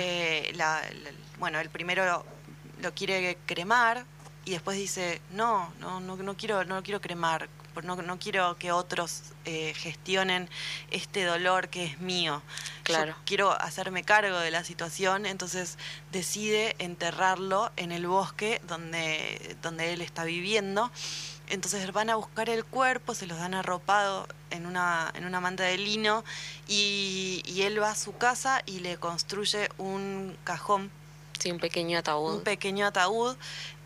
[1.38, 2.25] bueno, el primero
[2.81, 4.05] lo quiere cremar
[4.44, 7.49] y después dice, no, no, no, no quiero, no lo quiero cremar
[7.82, 10.48] no, no quiero que otros eh, gestionen
[10.90, 12.42] este dolor que es mío.
[12.82, 13.16] Claro.
[13.24, 15.78] quiero hacerme cargo de la situación, entonces
[16.12, 20.90] decide enterrarlo en el bosque donde, donde él está viviendo.
[21.48, 25.64] Entonces van a buscar el cuerpo, se los dan arropado en una, en una manta
[25.64, 26.24] de lino
[26.68, 30.90] y, y él va a su casa y le construye un cajón
[31.38, 32.37] Sí, un pequeño ataúd.
[32.37, 33.37] Un pequeño ataúd.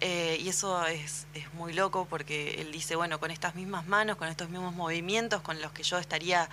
[0.01, 4.17] Eh, y eso es, es, muy loco porque él dice, bueno, con estas mismas manos,
[4.17, 6.49] con estos mismos movimientos con los que yo estaría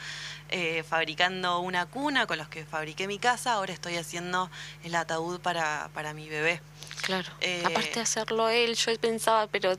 [0.49, 4.49] eh, fabricando una cuna, con los que fabriqué mi casa, ahora estoy haciendo
[4.83, 6.59] el ataúd para, para mi bebé.
[7.01, 7.31] Claro.
[7.41, 9.77] Eh, Aparte de hacerlo él, yo pensaba, pero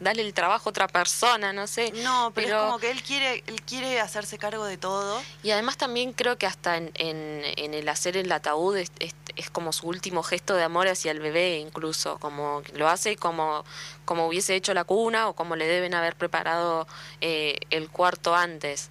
[0.00, 1.92] dale el trabajo a otra persona, no sé.
[2.02, 5.22] No, pero, es como que él quiere, él quiere hacerse cargo de todo.
[5.42, 9.14] Y además también creo que hasta en, en, el hacer el ataúd es, es,
[9.52, 13.64] como su último gesto de amor hacia el bebé, incluso, como lo hace como,
[14.04, 16.86] como hubiese hecho la cuna o como le deben haber preparado
[17.20, 18.90] eh, el cuarto antes.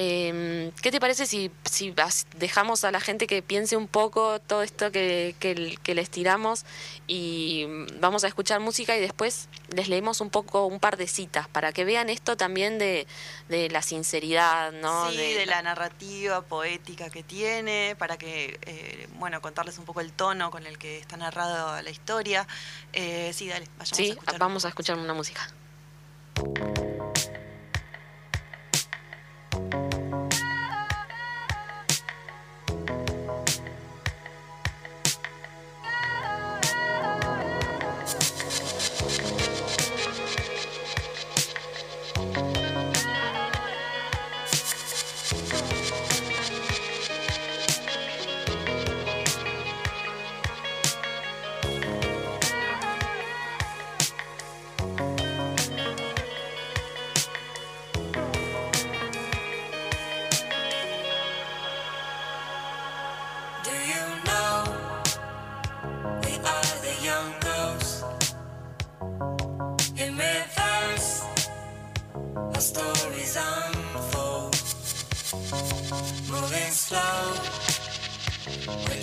[0.00, 1.92] Eh, ¿Qué te parece si, si
[2.36, 6.64] dejamos a la gente que piense un poco todo esto que, que, que les tiramos
[7.08, 11.08] y mm, vamos a escuchar música y después les leemos un poco un par de
[11.08, 13.08] citas para que vean esto también de,
[13.48, 15.10] de la sinceridad, ¿no?
[15.10, 20.12] sí, de, la narrativa poética que tiene, para que, eh, bueno, contarles un poco el
[20.12, 22.46] tono con el que está narrada la historia.
[22.92, 24.38] Eh, sí, dale, vayamos a Sí, escuchar.
[24.38, 25.50] vamos a escuchar una música.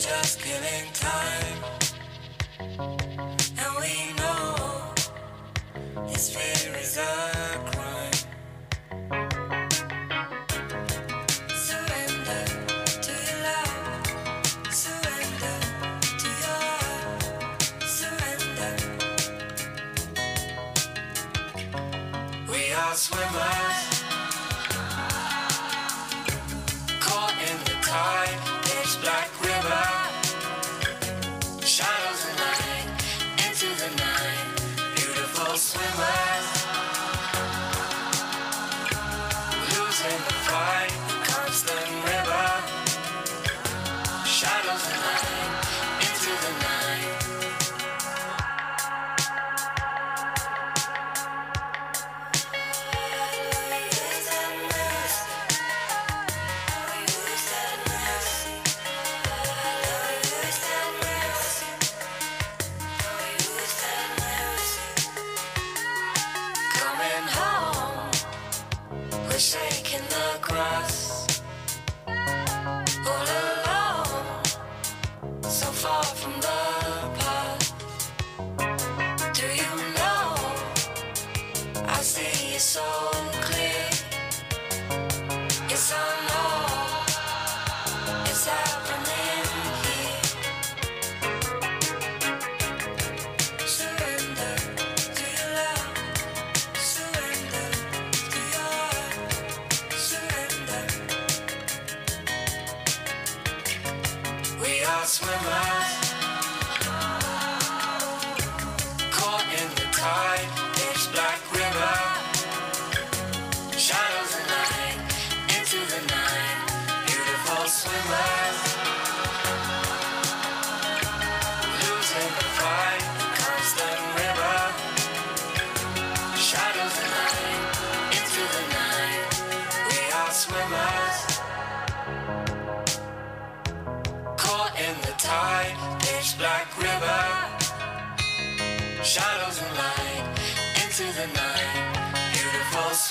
[0.05, 1.84] Just killing time,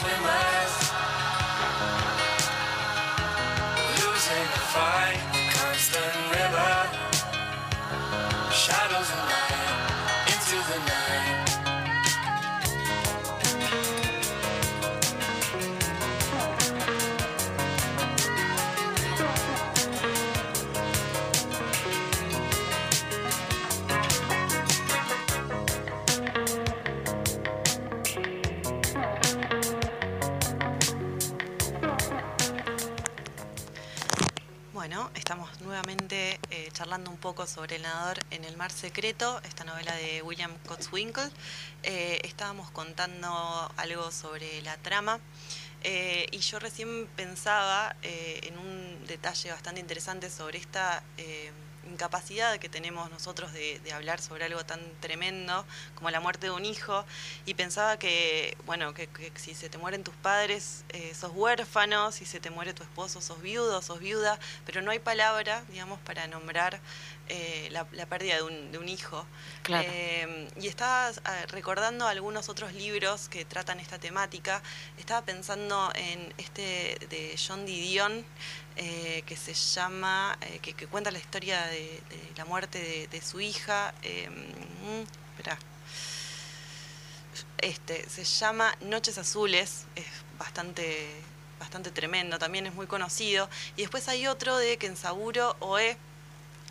[0.04, 0.63] swimmers.
[36.94, 41.28] Un poco sobre el nadador en el mar secreto, esta novela de William Cotswinkle.
[41.82, 43.28] Eh, estábamos contando
[43.76, 45.18] algo sobre la trama
[45.82, 51.02] eh, y yo recién pensaba eh, en un detalle bastante interesante sobre esta
[51.94, 56.52] incapacidad que tenemos nosotros de, de hablar sobre algo tan tremendo como la muerte de
[56.52, 57.04] un hijo
[57.46, 62.12] y pensaba que, bueno, que, que si se te mueren tus padres, eh, sos huérfano,
[62.12, 66.00] si se te muere tu esposo, sos viudo, sos viuda, pero no hay palabra, digamos,
[66.00, 66.80] para nombrar
[67.28, 69.24] eh, la, la pérdida de un, de un hijo.
[69.62, 69.88] Claro.
[69.90, 74.62] Eh, y estaba ah, recordando algunos otros libros que tratan esta temática.
[74.98, 78.24] Estaba pensando en este de John Didion,
[78.76, 82.00] eh, que se llama, eh, que, cuenta la historia de,
[82.36, 83.94] la muerte de, su hija.
[84.02, 84.28] Eh,
[85.36, 85.58] esperá.
[87.58, 90.06] Este, se llama Noches Azules, es
[90.38, 91.08] bastante,
[91.58, 93.48] bastante tremendo, también es muy conocido.
[93.76, 95.96] Y después hay otro de Kensaburo Oe,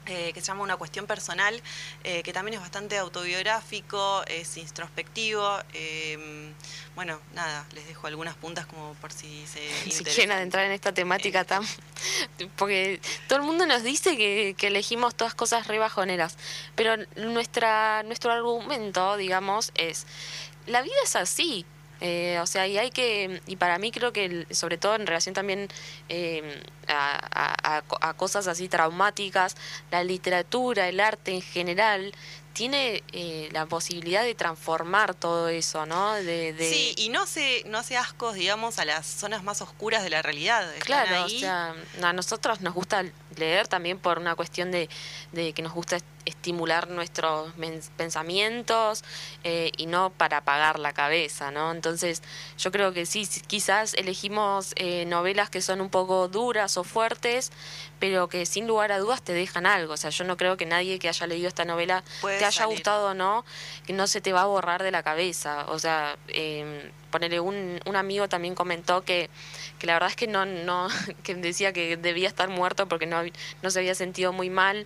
[0.05, 1.61] eh, que se llama Una cuestión personal,
[2.03, 5.59] eh, que también es bastante autobiográfico, es introspectivo.
[5.73, 6.51] eh,
[6.95, 10.13] bueno, nada, les dejo algunas puntas como por si se si interesan.
[10.13, 11.63] quieren entrar en esta temática tan
[12.57, 16.37] porque todo el mundo nos dice que, que elegimos todas cosas re bajoneras
[16.75, 20.05] pero nuestra nuestro argumento digamos es
[20.67, 21.65] la vida es así
[22.05, 25.07] eh, o sea y hay que y para mí creo que el- sobre todo en
[25.07, 25.69] relación también
[26.09, 29.55] eh, a, a- a co- a cosas así traumáticas
[29.89, 32.13] la literatura el arte en general
[32.51, 37.63] tiene eh, la posibilidad de transformar todo eso no de, de- Sí, y no hace,
[37.65, 40.61] no hace ascos, digamos, a las zonas más oscuras de la realidad.
[40.75, 41.73] Están Claro, o sea,
[42.03, 43.05] a nosotros nos gusta
[43.37, 44.89] leer también por una cuestión de,
[45.31, 47.51] de que nos gusta est- estimular nuestros
[47.97, 49.03] pensamientos
[49.43, 51.71] eh, y no para apagar la cabeza, ¿no?
[51.71, 52.21] Entonces,
[52.57, 57.51] yo creo que sí, quizás elegimos eh, novelas que son un poco duras o fuertes,
[57.99, 59.93] pero que sin lugar a dudas te dejan algo.
[59.93, 62.03] O sea, yo no creo que nadie que haya leído esta novela
[62.39, 62.75] te haya salir.
[62.77, 63.43] gustado o no,
[63.85, 65.65] que no se te va a borrar de la cabeza.
[65.67, 66.91] O sea, eh,
[67.39, 69.29] un, un amigo también comentó que,
[69.79, 70.87] que la verdad es que no, no,
[71.23, 73.21] que decía que debía estar muerto porque no,
[73.61, 74.85] no se había sentido muy mal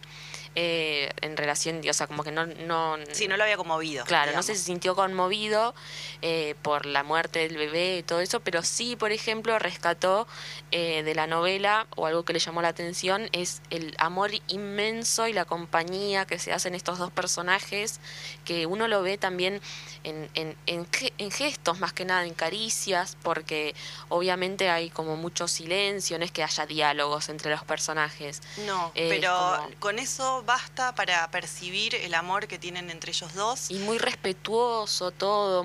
[0.59, 4.03] eh, en relación, o sea, como que no, no Sí, no lo había conmovido.
[4.05, 5.75] Claro, no se sintió conmovido
[6.23, 10.27] eh, por la muerte del bebé y todo eso, pero sí, por ejemplo, rescató
[10.71, 15.27] eh, de la novela, o algo que le llamó la atención, es el amor inmenso
[15.27, 17.99] y la compañía que se hacen estos dos personajes,
[18.43, 19.61] que uno lo ve también
[20.03, 23.75] en, en, en, ge- en gestos, más que nada en caricias, porque
[24.09, 28.41] obviamente hay como mucho silencio, no es que haya diálogos entre los personajes.
[28.65, 33.35] No, Es pero como- con eso basta para percibir el amor que tienen entre ellos
[33.35, 33.69] dos.
[33.69, 35.63] Y muy respetuoso todo,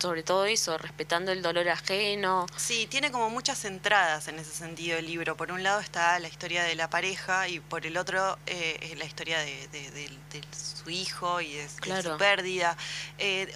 [0.00, 2.46] sobre todo eso, respetando el dolor ajeno.
[2.56, 5.36] Sí, tiene como muchas entradas en ese sentido el libro.
[5.36, 8.98] Por un lado está la historia de la pareja y por el otro eh, es
[8.98, 12.12] la historia de, de- de- de su hijo y de, Claro.
[12.12, 12.76] su pérdida.
[13.18, 13.52] Eh,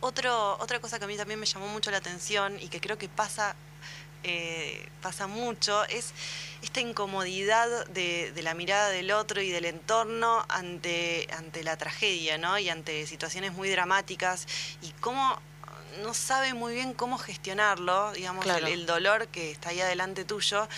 [0.00, 2.96] otro, otra cosa que a mí también me llamó mucho la atención y que creo
[2.96, 3.54] que pasa,
[4.22, 6.12] eh, pasa mucho es
[6.62, 12.36] esta incomodidad de, de la mirada del otro y del entorno ante, ante la tragedia,
[12.38, 12.58] ¿no?
[12.58, 14.46] Y ante situaciones muy dramáticas
[14.82, 15.40] y cómo
[16.02, 18.66] no sabe muy bien cómo gestionarlo, digamos, Claro.
[18.66, 20.68] el, el dolor que está ahí adelante tuyo.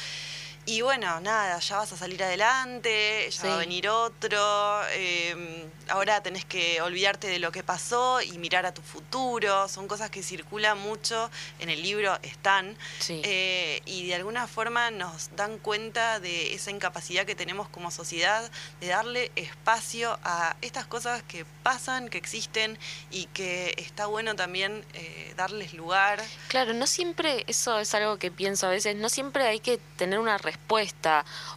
[0.65, 3.47] Y bueno, nada, ya vas a salir adelante, ya Sí.
[3.49, 8.65] va a venir otro, eh, ahora tenés que olvidarte de lo que pasó y mirar
[8.65, 13.21] a tu futuro, son cosas que circulan mucho, en el libro están, Sí.
[13.25, 18.49] eh, y de alguna forma nos dan cuenta de esa incapacidad que tenemos como sociedad
[18.81, 22.79] de darle espacio a estas cosas que pasan, que existen
[23.11, 26.23] y que está bueno también eh, darles lugar.
[26.47, 30.21] Claro, no siempre, eso es algo que pienso a veces, no siempre hay que tener
[30.21, 30.52] una respuesta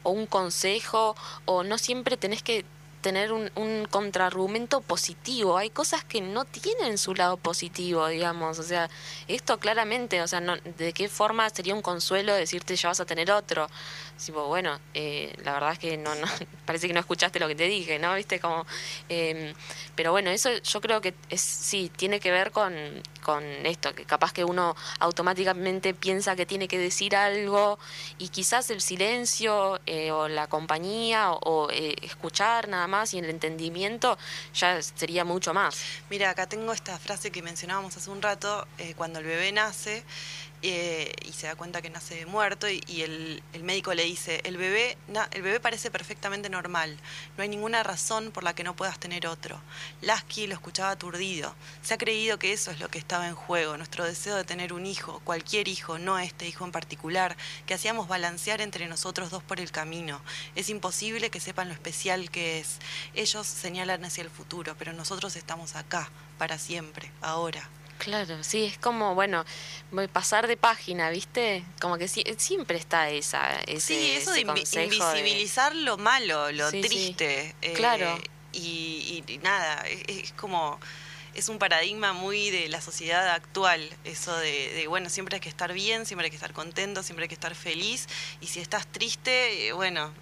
[0.03, 1.15] o un consejo
[1.45, 2.65] o no siempre tenés que
[3.05, 5.57] tener un, un contraargumento positivo.
[5.57, 8.57] Hay cosas que no tienen su lado positivo, digamos.
[8.57, 8.89] O sea,
[9.27, 13.05] esto claramente, o sea, no, ¿de qué forma sería un consuelo decirte ya vas a
[13.05, 13.67] tener otro?
[14.23, 16.27] Tipo, bueno, eh, la verdad es que no, no,
[16.65, 18.15] parece que no escuchaste lo que te dije, ¿no?
[18.15, 18.65] Viste, como,
[19.09, 19.53] eh,
[19.95, 22.73] pero bueno, eso yo creo que es, sí, tiene que ver con,
[23.21, 27.77] con esto, que capaz que uno automáticamente piensa que tiene que decir algo
[28.17, 33.29] y quizás el silencio eh, o la compañía o, eh, escuchar nada más y el
[33.29, 34.17] entendimiento
[34.53, 35.77] ya sería mucho más.
[36.09, 40.03] Mira, acá tengo esta frase que mencionábamos hace un rato, cuando el bebé nace
[40.67, 44.57] eh, y se da cuenta que nace muerto y, el, el médico le dice, el
[44.57, 44.97] bebé,
[45.31, 46.97] el bebé parece perfectamente normal,
[47.37, 49.61] no hay ninguna razón por la que no puedas tener otro.
[50.01, 51.53] Lasky lo escuchaba aturdido,
[51.83, 54.73] se ha creído que eso es lo que estaba en juego, nuestro deseo de tener
[54.73, 57.37] un hijo, cualquier hijo, no este hijo en particular,
[57.67, 60.19] que hacíamos balancear entre nosotros dos por el camino.
[60.55, 62.79] Es imposible que sepan lo especial que es.
[63.13, 67.69] Ellos señalan hacia el futuro, pero nosotros estamos acá, para siempre, ahora.
[67.97, 69.45] Claro, sí, es como, bueno,
[69.91, 71.63] voy- pasar de página, ¿viste?
[71.79, 74.41] Como que sí- siempre está esa, ese, Sí, eso de ese
[74.85, 76.87] invisibilizar lo malo, lo Sí, sí.
[76.89, 77.55] triste.
[77.61, 78.19] eh, Claro.
[78.51, 80.79] Y, y- y nada, es, es como.
[81.33, 85.49] Es un paradigma muy de la sociedad actual, eso de, de, bueno, siempre hay que
[85.49, 88.07] estar bien, siempre hay que estar contento, siempre hay que estar feliz,
[88.39, 90.13] y si estás triste, eh, bueno,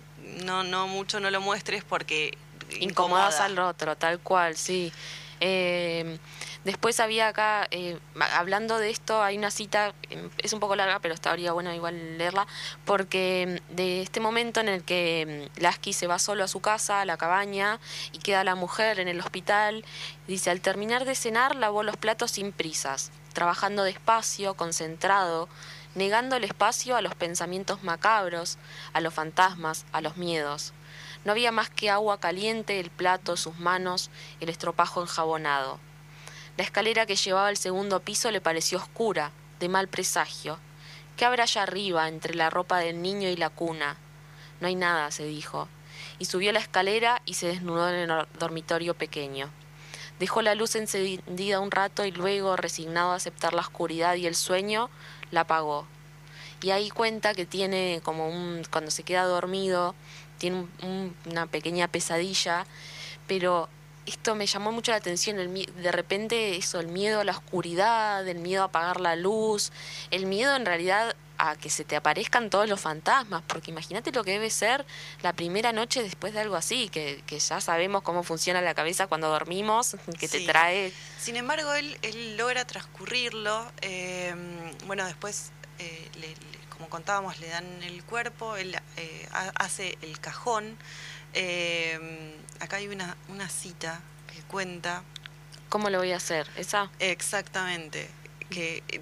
[0.44, 2.36] no, no mucho no lo muestres porque
[2.80, 3.46] incomodas incomoda.
[3.46, 4.92] al otro, tal cual, sí.
[5.40, 6.18] Eh,
[6.64, 8.00] después había acá, eh,
[8.34, 12.18] hablando de esto, hay una cita, eh, es un poco larga, pero estaría bueno igual
[12.18, 12.48] leerla,
[12.86, 16.60] porque mm, de este momento en el que mm, Lasky se va solo a su
[16.62, 17.80] casa, a la cabaña,
[18.12, 19.84] y queda la mujer en el hospital,
[20.28, 25.50] dice, al terminar de cenar lavó los platos sin prisas, trabajando despacio, concentrado,
[25.96, 28.58] negando el espacio a los pensamientos macabros,
[28.94, 30.74] a los fantasmas, a los miedos.
[31.26, 34.10] No había más que agua caliente, el plato, sus manos,
[34.40, 35.80] el estropajo enjabonado.
[36.58, 40.60] La escalera que llevaba al segundo piso le pareció oscura, de mal presagio.
[41.18, 43.98] ¿Qué habrá allá arriba, entre la ropa del niño y la cuna?
[44.62, 45.68] No hay nada, se dijo.
[46.20, 49.50] Y subió la escalera y se desnudó en el or- dormitorio pequeño.
[50.20, 54.36] Dejó la luz encendida un rato y luego, resignado a aceptar la oscuridad y el
[54.36, 54.90] sueño,
[55.32, 55.88] la apagó.
[56.62, 59.96] Y ahí cuenta que tiene como un, cuando se queda dormido,
[60.38, 62.66] tiene un- un- una pequeña pesadilla,
[63.28, 63.70] pero
[64.06, 68.28] esto me llamó mucho la atención, el, de repente eso, el miedo a la oscuridad,
[68.28, 69.72] el miedo a apagar la luz,
[70.12, 74.24] el miedo en realidad a que se te aparezcan todos los fantasmas, porque imagínate lo
[74.24, 74.86] que debe ser
[75.24, 79.08] la primera noche después de algo así, que, que ya sabemos cómo funciona la cabeza
[79.08, 80.94] cuando dormimos, que te trae...
[81.20, 83.72] Sin embargo, él, él logra transcurrirlo.
[83.82, 84.36] eh,
[84.86, 89.98] bueno, después, eh, le- le- como contábamos, le dan el cuerpo, él eh, ha- hace
[90.02, 90.78] el cajón.
[91.34, 94.02] eh, acá hay una, una cita
[94.34, 95.04] que cuenta
[95.74, 96.48] ¿Cómo lo voy a hacer?
[96.56, 96.92] ¿Esa?
[97.00, 98.08] exactamente.
[98.54, 99.02] Que eh,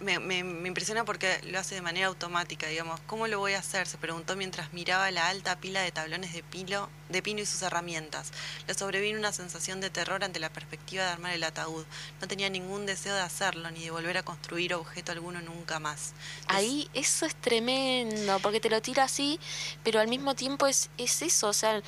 [0.00, 0.38] me, me-
[0.68, 2.98] impresiona porque lo hace de manera automática, digamos.
[3.06, 3.86] ¿Cómo lo voy a hacer?
[3.86, 7.60] Se preguntó mientras miraba la alta pila de tablones de pino, de pino y sus
[7.60, 8.32] herramientas.
[8.66, 11.84] Le sobrevino una sensación de terror ante la perspectiva de armar el ataúd.
[12.22, 16.14] No tenía ningún deseo de hacerlo, ni de volver a construir objeto alguno nunca más.
[16.48, 19.38] Ahí eso es tremendo, porque te lo tira así,
[19.84, 21.82] pero al mismo tiempo es, es eso, o sea,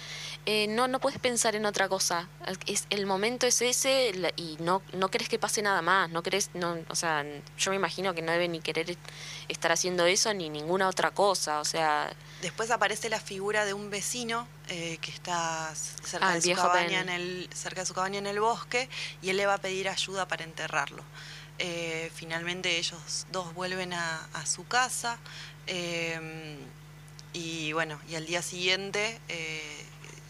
[0.47, 2.29] eh, no, no puedes pensar en otra cosa.
[2.67, 6.51] Es, el momento es ese y no, no querés que pase nada más, no querés,
[6.55, 7.25] no, sea,
[7.57, 8.97] yo me imagino que no debe ni querer
[9.49, 13.91] estar haciendo eso ni ninguna otra cosa, o sea, Después aparece la figura de un
[13.91, 18.19] vecino eh, que está cerca, Ah, de su cabaña en el, cerca de su cabaña
[18.19, 18.89] en el bosque
[19.23, 21.03] y él le va a pedir ayuda para enterrarlo.
[21.59, 25.19] Eh, finalmente ellos dos vuelven a, a su casa
[25.67, 26.57] eh,
[27.33, 29.85] y bueno, y al día siguiente eh,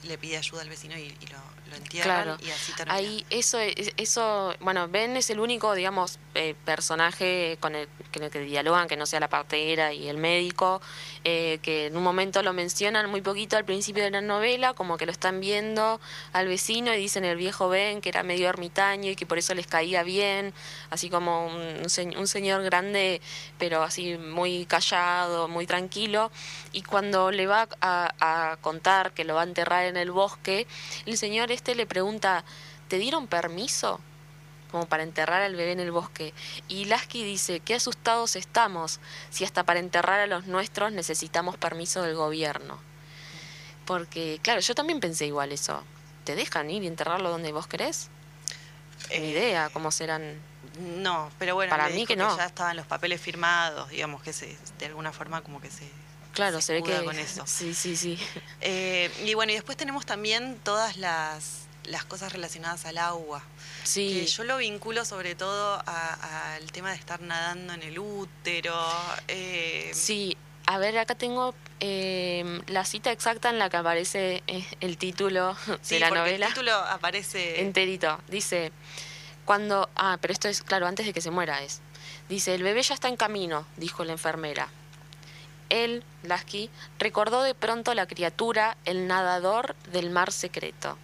[0.04, 1.38] le pide ayuda al vecino y, y lo,
[1.68, 2.38] lo entierran Claro.
[2.44, 2.94] y así termina.
[2.94, 8.22] Ahí, eso, es- eso, bueno, Ben es el único, digamos, eh, personaje con el, con
[8.22, 10.80] el que dialogan, que no sea la partera y el médico,
[11.24, 14.96] eh, que en un momento lo mencionan muy poquito al principio de la novela, como
[14.96, 16.00] que lo están viendo
[16.32, 19.54] al vecino y dicen el viejo Ben, que era medio ermitaño y que por eso
[19.54, 20.54] les caía bien,
[20.90, 23.20] así como un, un se- un señor grande,
[23.58, 26.30] pero así muy callado, muy tranquilo,
[26.72, 30.66] y cuando le va a, a contar que lo va a enterrar en el bosque,
[31.06, 32.44] el señor este le pregunta,
[32.88, 34.00] ¿te dieron permiso?
[34.70, 36.34] como para enterrar al bebé en el bosque.
[36.68, 39.00] Y Lasky dice, qué asustados estamos
[39.30, 42.78] si hasta para enterrar a los nuestros necesitamos permiso del gobierno.
[43.86, 45.82] Porque, claro, yo también pensé igual eso.
[46.24, 48.10] ¿Te dejan ir y enterrarlo donde vos querés?
[49.08, 50.36] Ni Eh, idea cómo serán.
[50.98, 52.36] No, pero bueno, Para mí que no.
[52.36, 55.90] ya estaban los papeles firmados, digamos que se, de alguna forma como que se...
[56.38, 57.02] Claro, se, ve que...
[57.04, 57.42] con eso.
[57.46, 58.16] Sí, sí, sí.
[58.60, 63.42] Eh, y bueno, y después tenemos también todas las, las cosas relacionadas al agua.
[63.82, 67.98] Sí, Que yo lo vinculo sobre todo a- al tema de estar nadando en el
[67.98, 68.76] útero.
[69.26, 70.36] eh, sí.
[70.66, 75.56] A ver, acá tengo eh, la cita exacta en la que aparece eh, el título
[75.82, 76.46] sí, de la novela.
[76.46, 77.62] El título aparece.
[77.62, 78.20] enterito.
[78.28, 78.70] Dice,
[79.44, 79.88] cuando...
[79.96, 81.80] Ah, pero esto es, claro, antes de que se muera es.
[82.28, 84.68] Dice, el bebé ya está en camino, dijo la enfermera.
[85.70, 90.96] Él, Lasky, recordó de pronto la criatura, el nadador del mar secreto.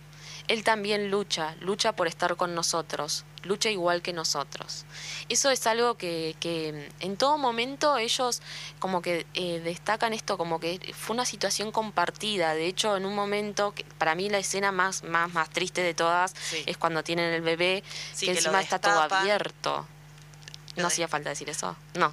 [0.46, 4.84] Él también lucha, lucha por estar con nosotros, lucha igual que nosotros.
[5.30, 8.42] Eso es algo que, que en todo momento ellos
[8.78, 12.52] como que eh, destacan esto como que fue una situación compartida.
[12.52, 15.94] De hecho, en un momento, que para mí la escena más, más, más triste de
[15.94, 16.62] todas Sí.
[16.66, 19.86] es cuando tienen el bebé, Sí, que que encima está todo abierto.
[20.76, 21.76] No hacía falta decir eso.
[21.94, 22.12] No.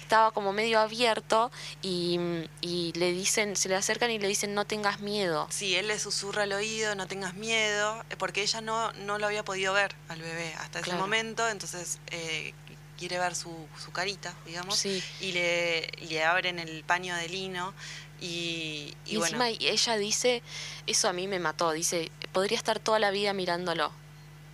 [0.00, 1.50] Estaba como medio abierto
[1.82, 2.18] y,
[2.60, 5.46] y le dicen, se le acercan y le dicen no tengas miedo.
[5.50, 9.26] Sí, él le susurra al oído, no tengas miedo, eh, porque ella no, no lo
[9.26, 12.54] había podido ver al bebé hasta ese momento, entonces eh,
[12.98, 15.02] quiere ver su, su carita, digamos, Sí.
[15.20, 17.74] y le, y le abren el paño de lino
[18.20, 20.42] y, y Y, bueno, encima ella dice,
[20.86, 23.92] eso a mí me mató, dice, podría estar toda la vida mirándolo.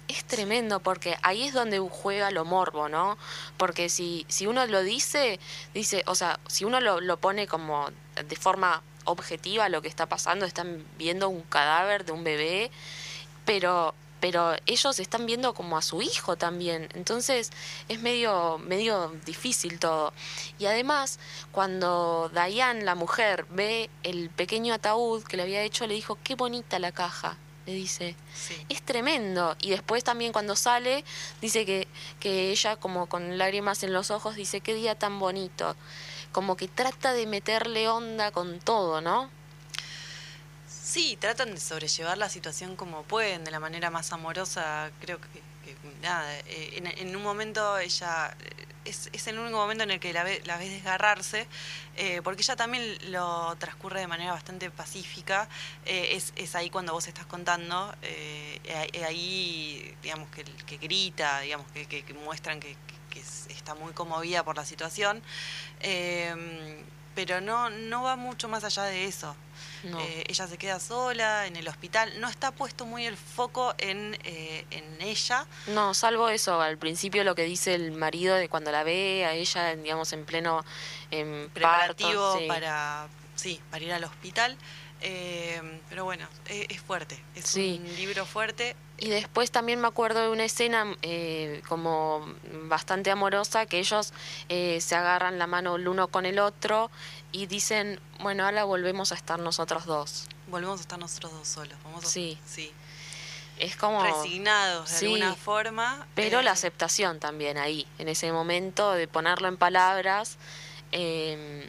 [0.08, 3.16] Es tremendo porque ahí es donde juega lo morbo, ¿no?
[3.56, 5.40] Porque si, si uno lo dice,
[5.72, 10.06] dice, o sea, si uno lo, lo pone como de forma objetiva lo que está
[10.06, 12.70] pasando, están viendo un cadáver de un bebé,
[13.44, 13.94] pero
[14.24, 16.88] pero ellos están viendo como a su hijo también.
[16.94, 17.50] Entonces
[17.90, 20.14] es medio, medio difícil todo.
[20.58, 21.18] Y además,
[21.52, 26.36] cuando Diane, la mujer, ve el pequeño ataúd que le había hecho, le dijo, qué
[26.36, 27.36] bonita la caja.
[27.66, 28.54] Le dice, Sí.
[28.68, 29.56] es tremendo.
[29.60, 31.04] Y después también cuando sale,
[31.40, 31.88] dice que,
[32.20, 35.74] que ella como con lágrimas en los ojos, dice, qué día tan bonito.
[36.32, 39.30] Como que trata de meterle onda con todo, ¿no?
[40.68, 44.90] Sí, tratan de sobrellevar la situación como pueden, de la manera más amorosa.
[45.00, 45.42] Creo que, que
[46.02, 50.24] nada, eh, en, un momento ella eh, es, el único momento en el que la,
[50.24, 51.46] ve, la ves desgarrarse,
[51.96, 55.48] eh, porque ella también lo transcurre de manera bastante pacífica.
[55.84, 58.60] Es, es ahí cuando vos estás contando, eh,
[59.06, 63.92] ahí, digamos, que, que grita, digamos, que, que- muestran que, que- que es- está muy
[63.92, 65.22] conmovida por la situación.
[67.14, 69.36] Pero no, no va mucho más allá de eso.
[69.84, 70.00] No.
[70.00, 72.20] Eh, ella se queda sola en el hospital.
[72.20, 75.46] No está puesto muy el foco en, eh, en ella.
[75.68, 79.32] No, salvo eso, al principio lo que dice el marido de cuando la ve a
[79.34, 80.64] ella, digamos, en pleno
[81.52, 82.46] Preparativo parto, sí.
[82.48, 84.56] para, sí, para ir al hospital.
[85.06, 87.22] Eh, pero bueno, eh, es fuerte.
[87.34, 87.78] Es Sí.
[87.84, 88.74] un libro fuerte.
[88.96, 92.26] Y después también me acuerdo de una escena eh, como
[92.68, 94.14] bastante amorosa, que ellos
[94.48, 96.90] eh, se agarran la mano el uno con el otro
[97.32, 100.26] y dicen, bueno, ahora volvemos a estar nosotros dos.
[100.48, 101.76] Volvemos a estar nosotros dos solos.
[101.84, 102.38] Vamos a- Sí.
[102.46, 102.72] sí.
[103.58, 104.02] Es como...
[104.02, 105.04] Resignados de Sí.
[105.06, 106.06] alguna forma.
[106.14, 110.38] Pero la aceptación también ahí, en ese momento de ponerlo en palabras.
[110.96, 111.68] eh,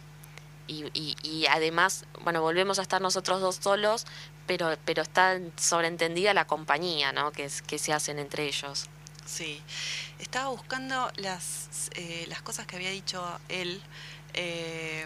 [0.68, 4.06] y, y- y además, bueno, volvemos a estar nosotros dos solos,
[4.48, 7.32] pero, pero está sobreentendida la compañía, ¿no?
[7.32, 8.88] Que, es, que se hacen entre ellos.
[9.26, 9.62] Sí,
[10.20, 13.82] estaba buscando las, eh, las cosas que había dicho él
[14.34, 15.04] eh,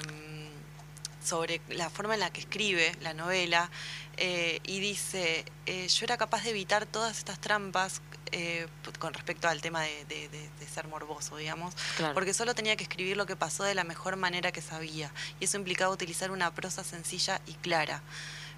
[1.23, 3.69] sobre la forma en la que escribe la novela
[4.17, 8.01] eh, y dice, eh, yo era capaz de evitar todas estas trampas
[8.31, 8.67] eh,
[8.99, 12.13] con respecto al tema de, de- de- de ser morboso, digamos, Claro.
[12.13, 15.45] porque solo tenía que escribir lo que pasó de la mejor manera que sabía y
[15.45, 18.01] eso implicaba utilizar una prosa sencilla y clara.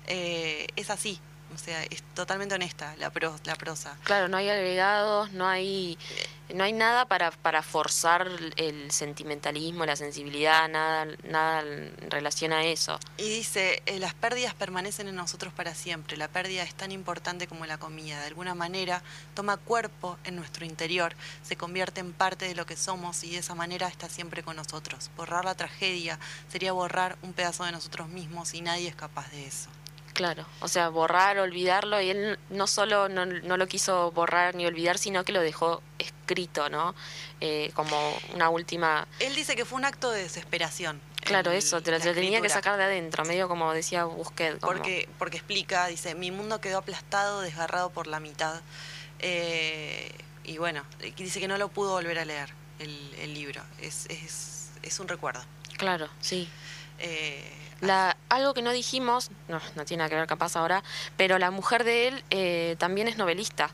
[0.08, 1.20] Eh, es así,
[1.54, 3.98] o sea, es totalmente honesta la, pro- la prosa.
[4.04, 5.98] Claro, no hay agregados, no hay,
[6.54, 12.64] no hay nada para, para forzar el sentimentalismo, la sensibilidad, nada, nada en relación a
[12.66, 13.00] eso.
[13.18, 16.18] Y dice, eh, las pérdidas permanecen en nosotros para siempre.
[16.18, 18.20] La pérdida es tan importante como la comida.
[18.20, 19.02] De alguna manera
[19.34, 23.38] toma cuerpo en nuestro interior, se convierte en parte de lo que somos y de
[23.40, 25.10] esa manera está siempre con nosotros.
[25.16, 29.46] Borrar la tragedia sería borrar un pedazo de nosotros mismos y nadie es capaz de
[29.46, 29.70] eso.
[30.22, 34.68] Claro, o sea, borrar, olvidarlo, y él no solo no, no lo quiso borrar ni
[34.68, 36.94] olvidar, sino que lo dejó escrito, ¿no?
[37.40, 37.96] Eh, como
[38.36, 39.08] una última...
[39.20, 41.02] Él dice que fue un acto de desesperación.
[41.22, 44.60] Claro, eso, te lo, tenía que sacar de adentro, medio como decía Busquet.
[44.60, 48.62] como- Porque, porque explica, dice, mi mundo quedó aplastado, desgarrado por la mitad.
[49.20, 50.12] Eh,
[50.44, 50.84] y bueno,
[51.18, 52.50] dice que no lo pudo volver a leer
[52.80, 53.64] el, el libro.
[53.80, 55.44] Es, es, es un recuerdo.
[55.78, 56.48] Claro, sí.
[57.00, 57.52] Eh,
[57.82, 60.84] La, algo que no dijimos, no, no tiene nada que ver capaz ahora,
[61.18, 63.72] pero la mujer de él eh, también es novelista.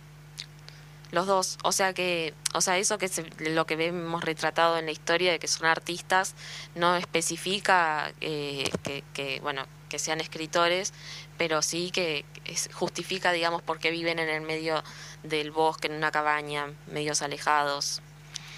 [1.11, 1.57] Los dos.
[1.63, 5.31] O sea que, o sea, eso que se- lo que vemos retratado en la historia
[5.31, 6.35] de que son artistas,
[6.75, 10.93] no especifica eh, que, que, bueno, que sean escritores,
[11.37, 14.83] pero sí que es- justifica, digamos, por qué viven en el medio
[15.23, 18.01] del bosque, en una cabaña, medios alejados.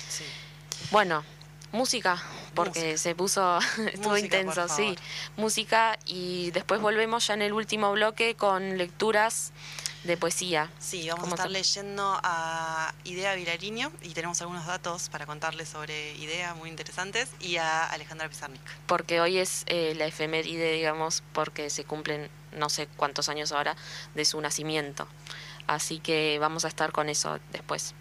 [0.08, 0.24] sí.
[0.92, 1.24] Bueno,
[1.72, 2.22] música,
[2.56, 2.98] porque Música.
[2.98, 3.60] se puso,
[3.94, 4.96] estuvo Música, intenso, sí.
[5.38, 9.52] Música y después volvemos ya en el último bloque con lecturas
[10.04, 10.70] de poesía.
[10.80, 15.70] Sí, vamos a ¿Cómo estar leyendo a Idea Vilariño y tenemos algunos datos para contarles
[15.70, 18.62] sobre Idea muy interesantes y a Alejandra Pizarnik.
[18.88, 23.76] Porque hoy es eh, la efeméride, digamos, porque se cumplen no sé cuántos años ahora
[24.16, 25.08] de su nacimiento.
[25.68, 27.94] Así que vamos a estar con eso después.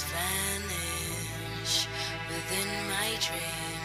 [0.00, 1.86] Vanish
[2.30, 3.81] within my dream.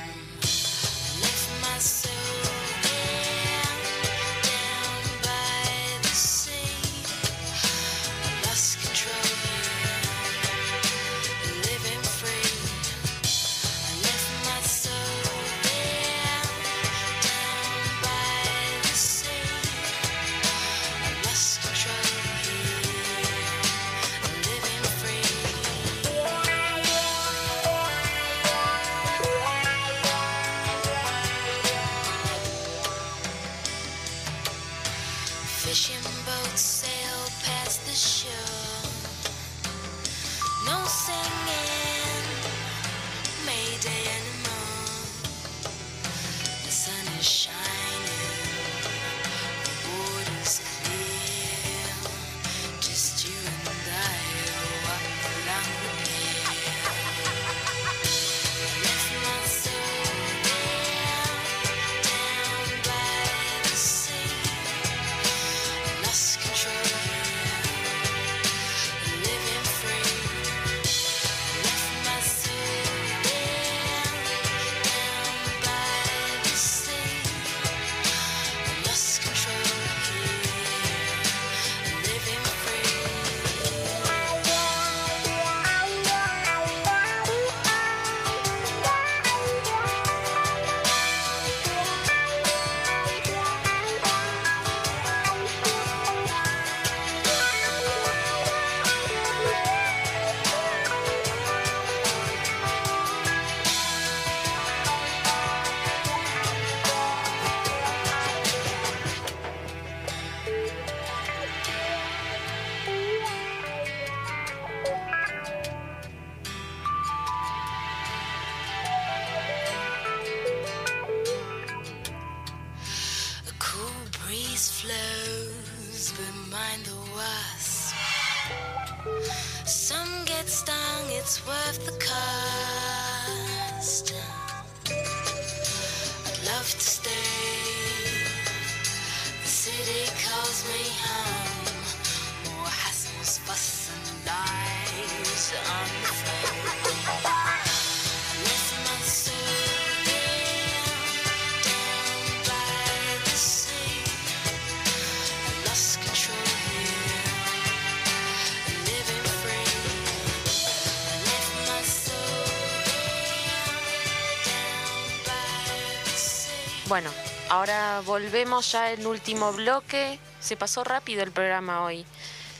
[167.68, 170.20] Ahora volvemos ya en último bloque.
[170.40, 172.06] Se pasó rápido el programa hoy.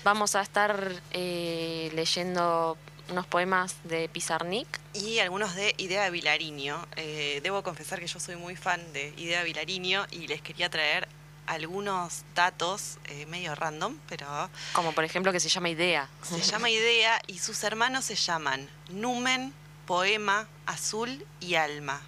[0.04, 2.78] Vamos a estar eh, leyendo
[3.10, 4.68] unos poemas de Pizarnik.
[4.94, 6.86] Y algunos de Idea Vilariño.
[6.98, 11.08] Eh, debo confesar que yo soy muy fan de Idea Vilariño y les quería traer
[11.46, 16.10] algunos datos eh, medio random, pero Como por ejemplo que se llama Idea.
[16.22, 19.54] se llama Idea y sus hermanos se llaman Numen,
[19.86, 22.02] Poema, Azul y Alma.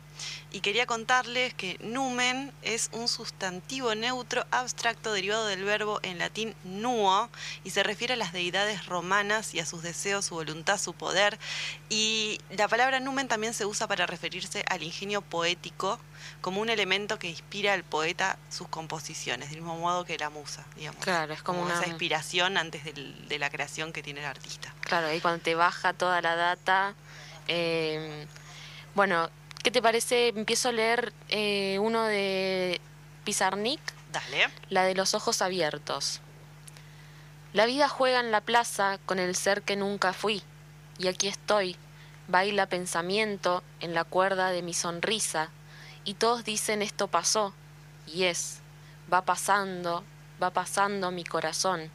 [0.51, 6.55] Y quería contarles que numen es un sustantivo neutro abstracto derivado del verbo en latín
[6.63, 7.29] nuo
[7.63, 11.37] y se refiere a las deidades romanas y a sus deseos, su voluntad, su poder.
[11.89, 15.99] Y la palabra numen también se usa para referirse al ingenio poético
[16.41, 20.65] como un elemento que inspira al poeta sus composiciones, del mismo modo que la musa,
[20.75, 21.01] digamos.
[21.03, 24.73] Claro, es como una- esa inspiración antes del- de la creación que tiene el artista.
[24.81, 26.95] Claro, ahí cuando te baja toda la data.
[27.51, 28.27] eh,
[28.93, 29.29] bueno,
[29.63, 30.29] ¿qué te parece?
[30.29, 32.79] Empiezo a leer eh, uno de
[33.23, 33.81] Pizarnik,
[34.11, 34.49] Dale.
[34.69, 36.21] la de los ojos abiertos.
[37.53, 40.43] La vida juega en la plaza con el ser que nunca fui,
[40.97, 41.75] y aquí estoy,
[42.27, 45.49] baila pensamiento en la cuerda de mi sonrisa,
[46.05, 47.53] y todos dicen esto pasó,
[48.07, 48.59] y es,
[49.11, 50.03] va pasando,
[50.41, 51.89] va pasando mi corazón.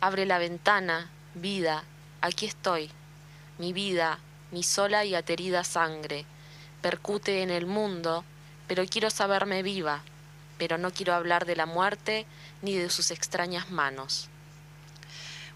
[0.00, 1.84] Abre la ventana, vida,
[2.20, 2.90] aquí estoy,
[3.58, 4.18] mi vida,
[4.50, 6.26] mi sola y aterida sangre,
[6.80, 8.24] percute en el mundo,
[8.66, 10.02] pero quiero saberme viva,
[10.58, 12.26] pero no quiero hablar de la muerte
[12.62, 14.28] ni de sus extrañas manos.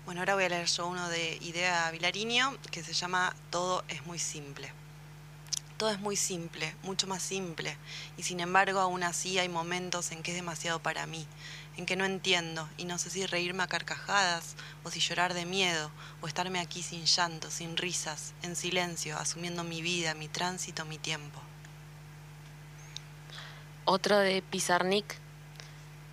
[0.05, 4.05] Bueno, ahora voy a leer yo uno de Idea Vilariño que se llama Todo es
[4.05, 4.70] muy simple.
[5.77, 7.77] Todo es muy simple, mucho más simple,
[8.16, 11.27] y sin embargo aún así hay momentos en que es demasiado para mí,
[11.77, 14.55] en que no entiendo y no sé si reírme a carcajadas
[14.85, 19.64] o si llorar de miedo o estarme aquí sin llanto, sin risas, en silencio, asumiendo
[19.64, 21.41] mi vida, mi tránsito, mi tiempo.
[23.85, 25.16] Otro de Pizarnik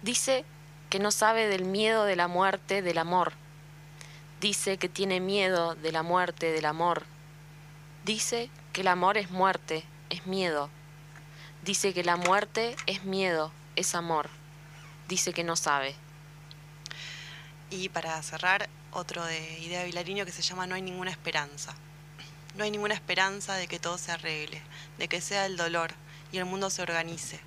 [0.01, 0.43] dice
[0.89, 3.33] que no sabe del miedo de la muerte del amor.
[4.41, 7.03] Dice que tiene miedo de la muerte del amor.
[8.03, 10.69] Dice que el amor es muerte, es miedo.
[11.63, 14.29] Dice que la muerte es miedo, es amor.
[15.11, 15.93] Dice que no sabe.
[17.69, 21.75] Y para cerrar, otro de Idea Vilariño que se llama No hay ninguna esperanza.
[22.55, 24.61] No hay ninguna esperanza de que todo se arregle,
[24.97, 25.91] de que sea el dolor
[26.31, 27.41] y el mundo se organice.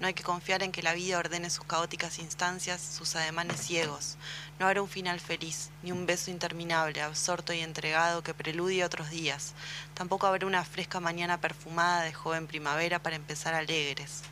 [0.00, 4.16] No hay que confiar en que la vida ordene sus caóticas instancias, sus ademanes ciegos.
[4.58, 9.10] No habrá un final feliz, ni un beso interminable, absorto y entregado que preludia otros
[9.10, 9.52] días.
[9.92, 14.22] Tampoco habrá una fresca mañana perfumada de joven primavera para empezar alegres.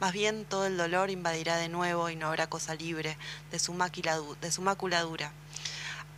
[0.00, 3.16] Más bien todo el dolor invadirá de nuevo y no habrá cosa libre
[3.52, 3.72] de su,
[4.40, 4.64] de su.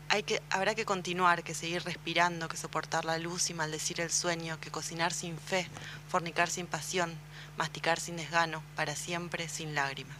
[0.09, 4.59] Hay habrá que continuar, que seguir respirando, que soportar la luz y maldecir el sueño,
[4.59, 5.69] que cocinar sin fe,
[6.09, 7.13] fornicar sin pasión,
[7.57, 10.17] masticar sin desgano, para siempre sin lágrimas.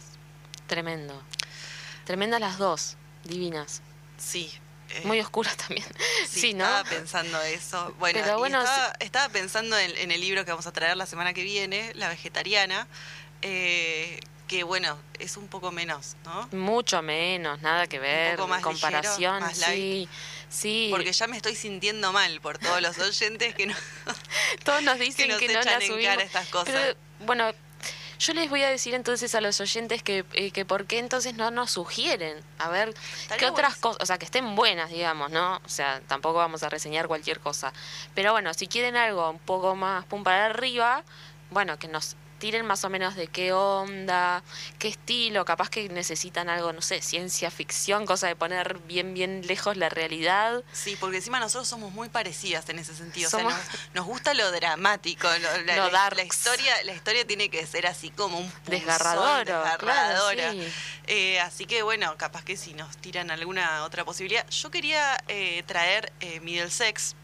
[0.67, 1.21] Tremendo.
[2.05, 3.81] Tremendas las dos, divinas.
[4.17, 4.51] Sí.
[4.89, 5.85] eh, Muy oscuras también.
[6.27, 6.63] Sí, Sí, ¿no?
[6.65, 7.93] estaba pensando eso.
[7.99, 10.97] Bueno, Pero y bueno, estaba, estaba pensando en, en el libro que vamos a traer
[10.97, 12.87] la semana que viene, La Vegetariana,
[13.41, 16.47] eh, que bueno, es un poco menos, ¿no?
[16.53, 18.35] Mucho menos, nada que ver.
[18.37, 19.63] poco más comparación, ligero, más sí.
[19.65, 20.09] light.
[20.49, 20.87] Sí.
[20.91, 23.75] Porque ya me estoy sintiendo mal por todos los oyentes que no...
[24.63, 26.05] Todos nos dicen nos que, no echan las en subimos.
[26.11, 26.73] cara estas cosas.
[26.73, 27.51] Pero, bueno,
[28.19, 31.35] yo les voy a decir entonces a los oyentes que, eh, que por qué entonces
[31.35, 32.37] no nos sugieren.
[32.57, 35.57] A ver, Estaría qué otras cosas, o sea, que estén buenas, digamos, ¿no?
[35.57, 37.73] O sea, tampoco vamos a reseñar cualquier cosa.
[38.15, 41.03] Pero bueno, si quieren algo un poco más pum para arriba,
[41.51, 44.43] bueno, que nos tiren más o menos de qué onda,
[44.79, 49.41] qué estilo, capaz que necesitan algo, no sé, ciencia ficción, cosa de poner bien, bien
[49.47, 50.63] lejos la realidad.
[50.73, 53.27] Sí, porque encima nosotros somos muy parecidas en ese sentido.
[53.27, 53.53] O sea, nos,
[53.93, 55.27] nos gusta lo dramático.
[55.27, 60.51] lo- la, Lo la- historia, la historia tiene que ser así como un claro, desgarradora.
[60.51, 60.67] sí.
[61.07, 64.47] Eh, así que bueno, capaz que si nos tiran alguna otra posibilidad.
[64.49, 67.15] Yo quería eh, traer eh, Middlesex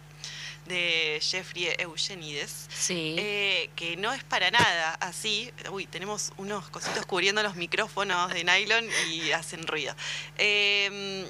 [0.65, 2.67] de Jeffrey Eugenides.
[2.73, 3.15] Sí.
[3.17, 5.51] eh, que no es para nada así.
[5.71, 9.95] Uy, tenemos unos cositos cubriendo los micrófonos de nylon y hacen ruido.
[10.37, 11.29] Eh,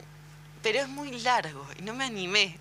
[0.61, 2.57] pero es muy largo y no me animé.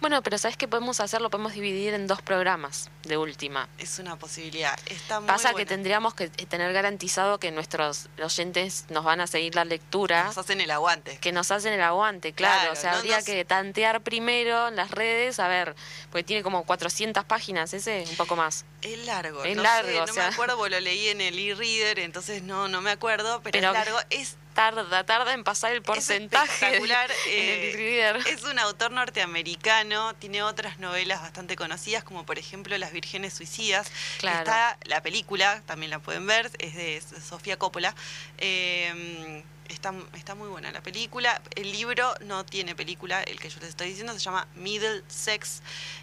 [0.00, 1.20] Bueno, pero ¿sabes qué podemos hacer?
[1.22, 3.66] Lo podemos dividir en dos programas de última.
[3.78, 4.78] Es una posibilidad.
[4.86, 9.54] Está muy Pasa que tendríamos que tener garantizado que nuestros oyentes nos van a seguir
[9.54, 11.16] la lectura, Nos hacen el aguante.
[11.18, 12.56] que nos hacen el aguante, claro.
[12.60, 15.74] Claro, o sea, no habría nos- que tantear primero en las redes, a ver,
[16.10, 18.66] porque tiene como 400 páginas ese, un poco más.
[18.82, 19.44] Es largo.
[19.44, 20.28] Es no largo, sé, o no sea.
[20.28, 23.72] me acuerdo, lo leí en el e-reader, entonces no, no me acuerdo, pero, Pero- es
[23.74, 23.98] largo.
[24.10, 28.26] Es Tarda, tarda en pasar el porcentaje espectacular, en eh, el.
[28.26, 33.92] Es un autor norteamericano, tiene otras novelas bastante conocidas, como por ejemplo Las Vírgenes Suicidas.
[34.18, 34.38] Claro.
[34.38, 37.94] Está la película, también la pueden ver, es de Sofía Coppola.
[38.38, 41.40] Eh, está, está muy buena la película.
[41.54, 45.62] El libro no tiene película, el que yo les estoy diciendo se llama Middle Sex.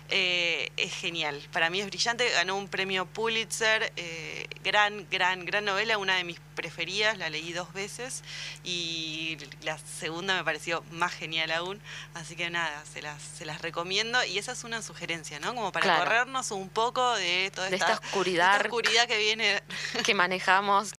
[0.09, 1.41] Eh, es genial.
[1.51, 2.29] Para mí es brillante.
[2.29, 3.91] Ganó un premio Pulitzer.
[3.95, 5.97] eh, gran, gran, gran novela.
[5.97, 7.17] Una de mis preferidas.
[7.17, 8.21] La leí dos veces.
[8.63, 11.81] Y la segunda me pareció más genial aún.
[12.13, 14.23] Así que nada, se las, se las recomiendo.
[14.25, 15.55] Y esa es una sugerencia, ¿no?
[15.55, 16.03] Como para Claro.
[16.03, 18.55] corrernos un poco de toda De esta, esta oscuridad.
[18.57, 19.63] esta oscuridad que viene.
[20.05, 20.91] que manejamos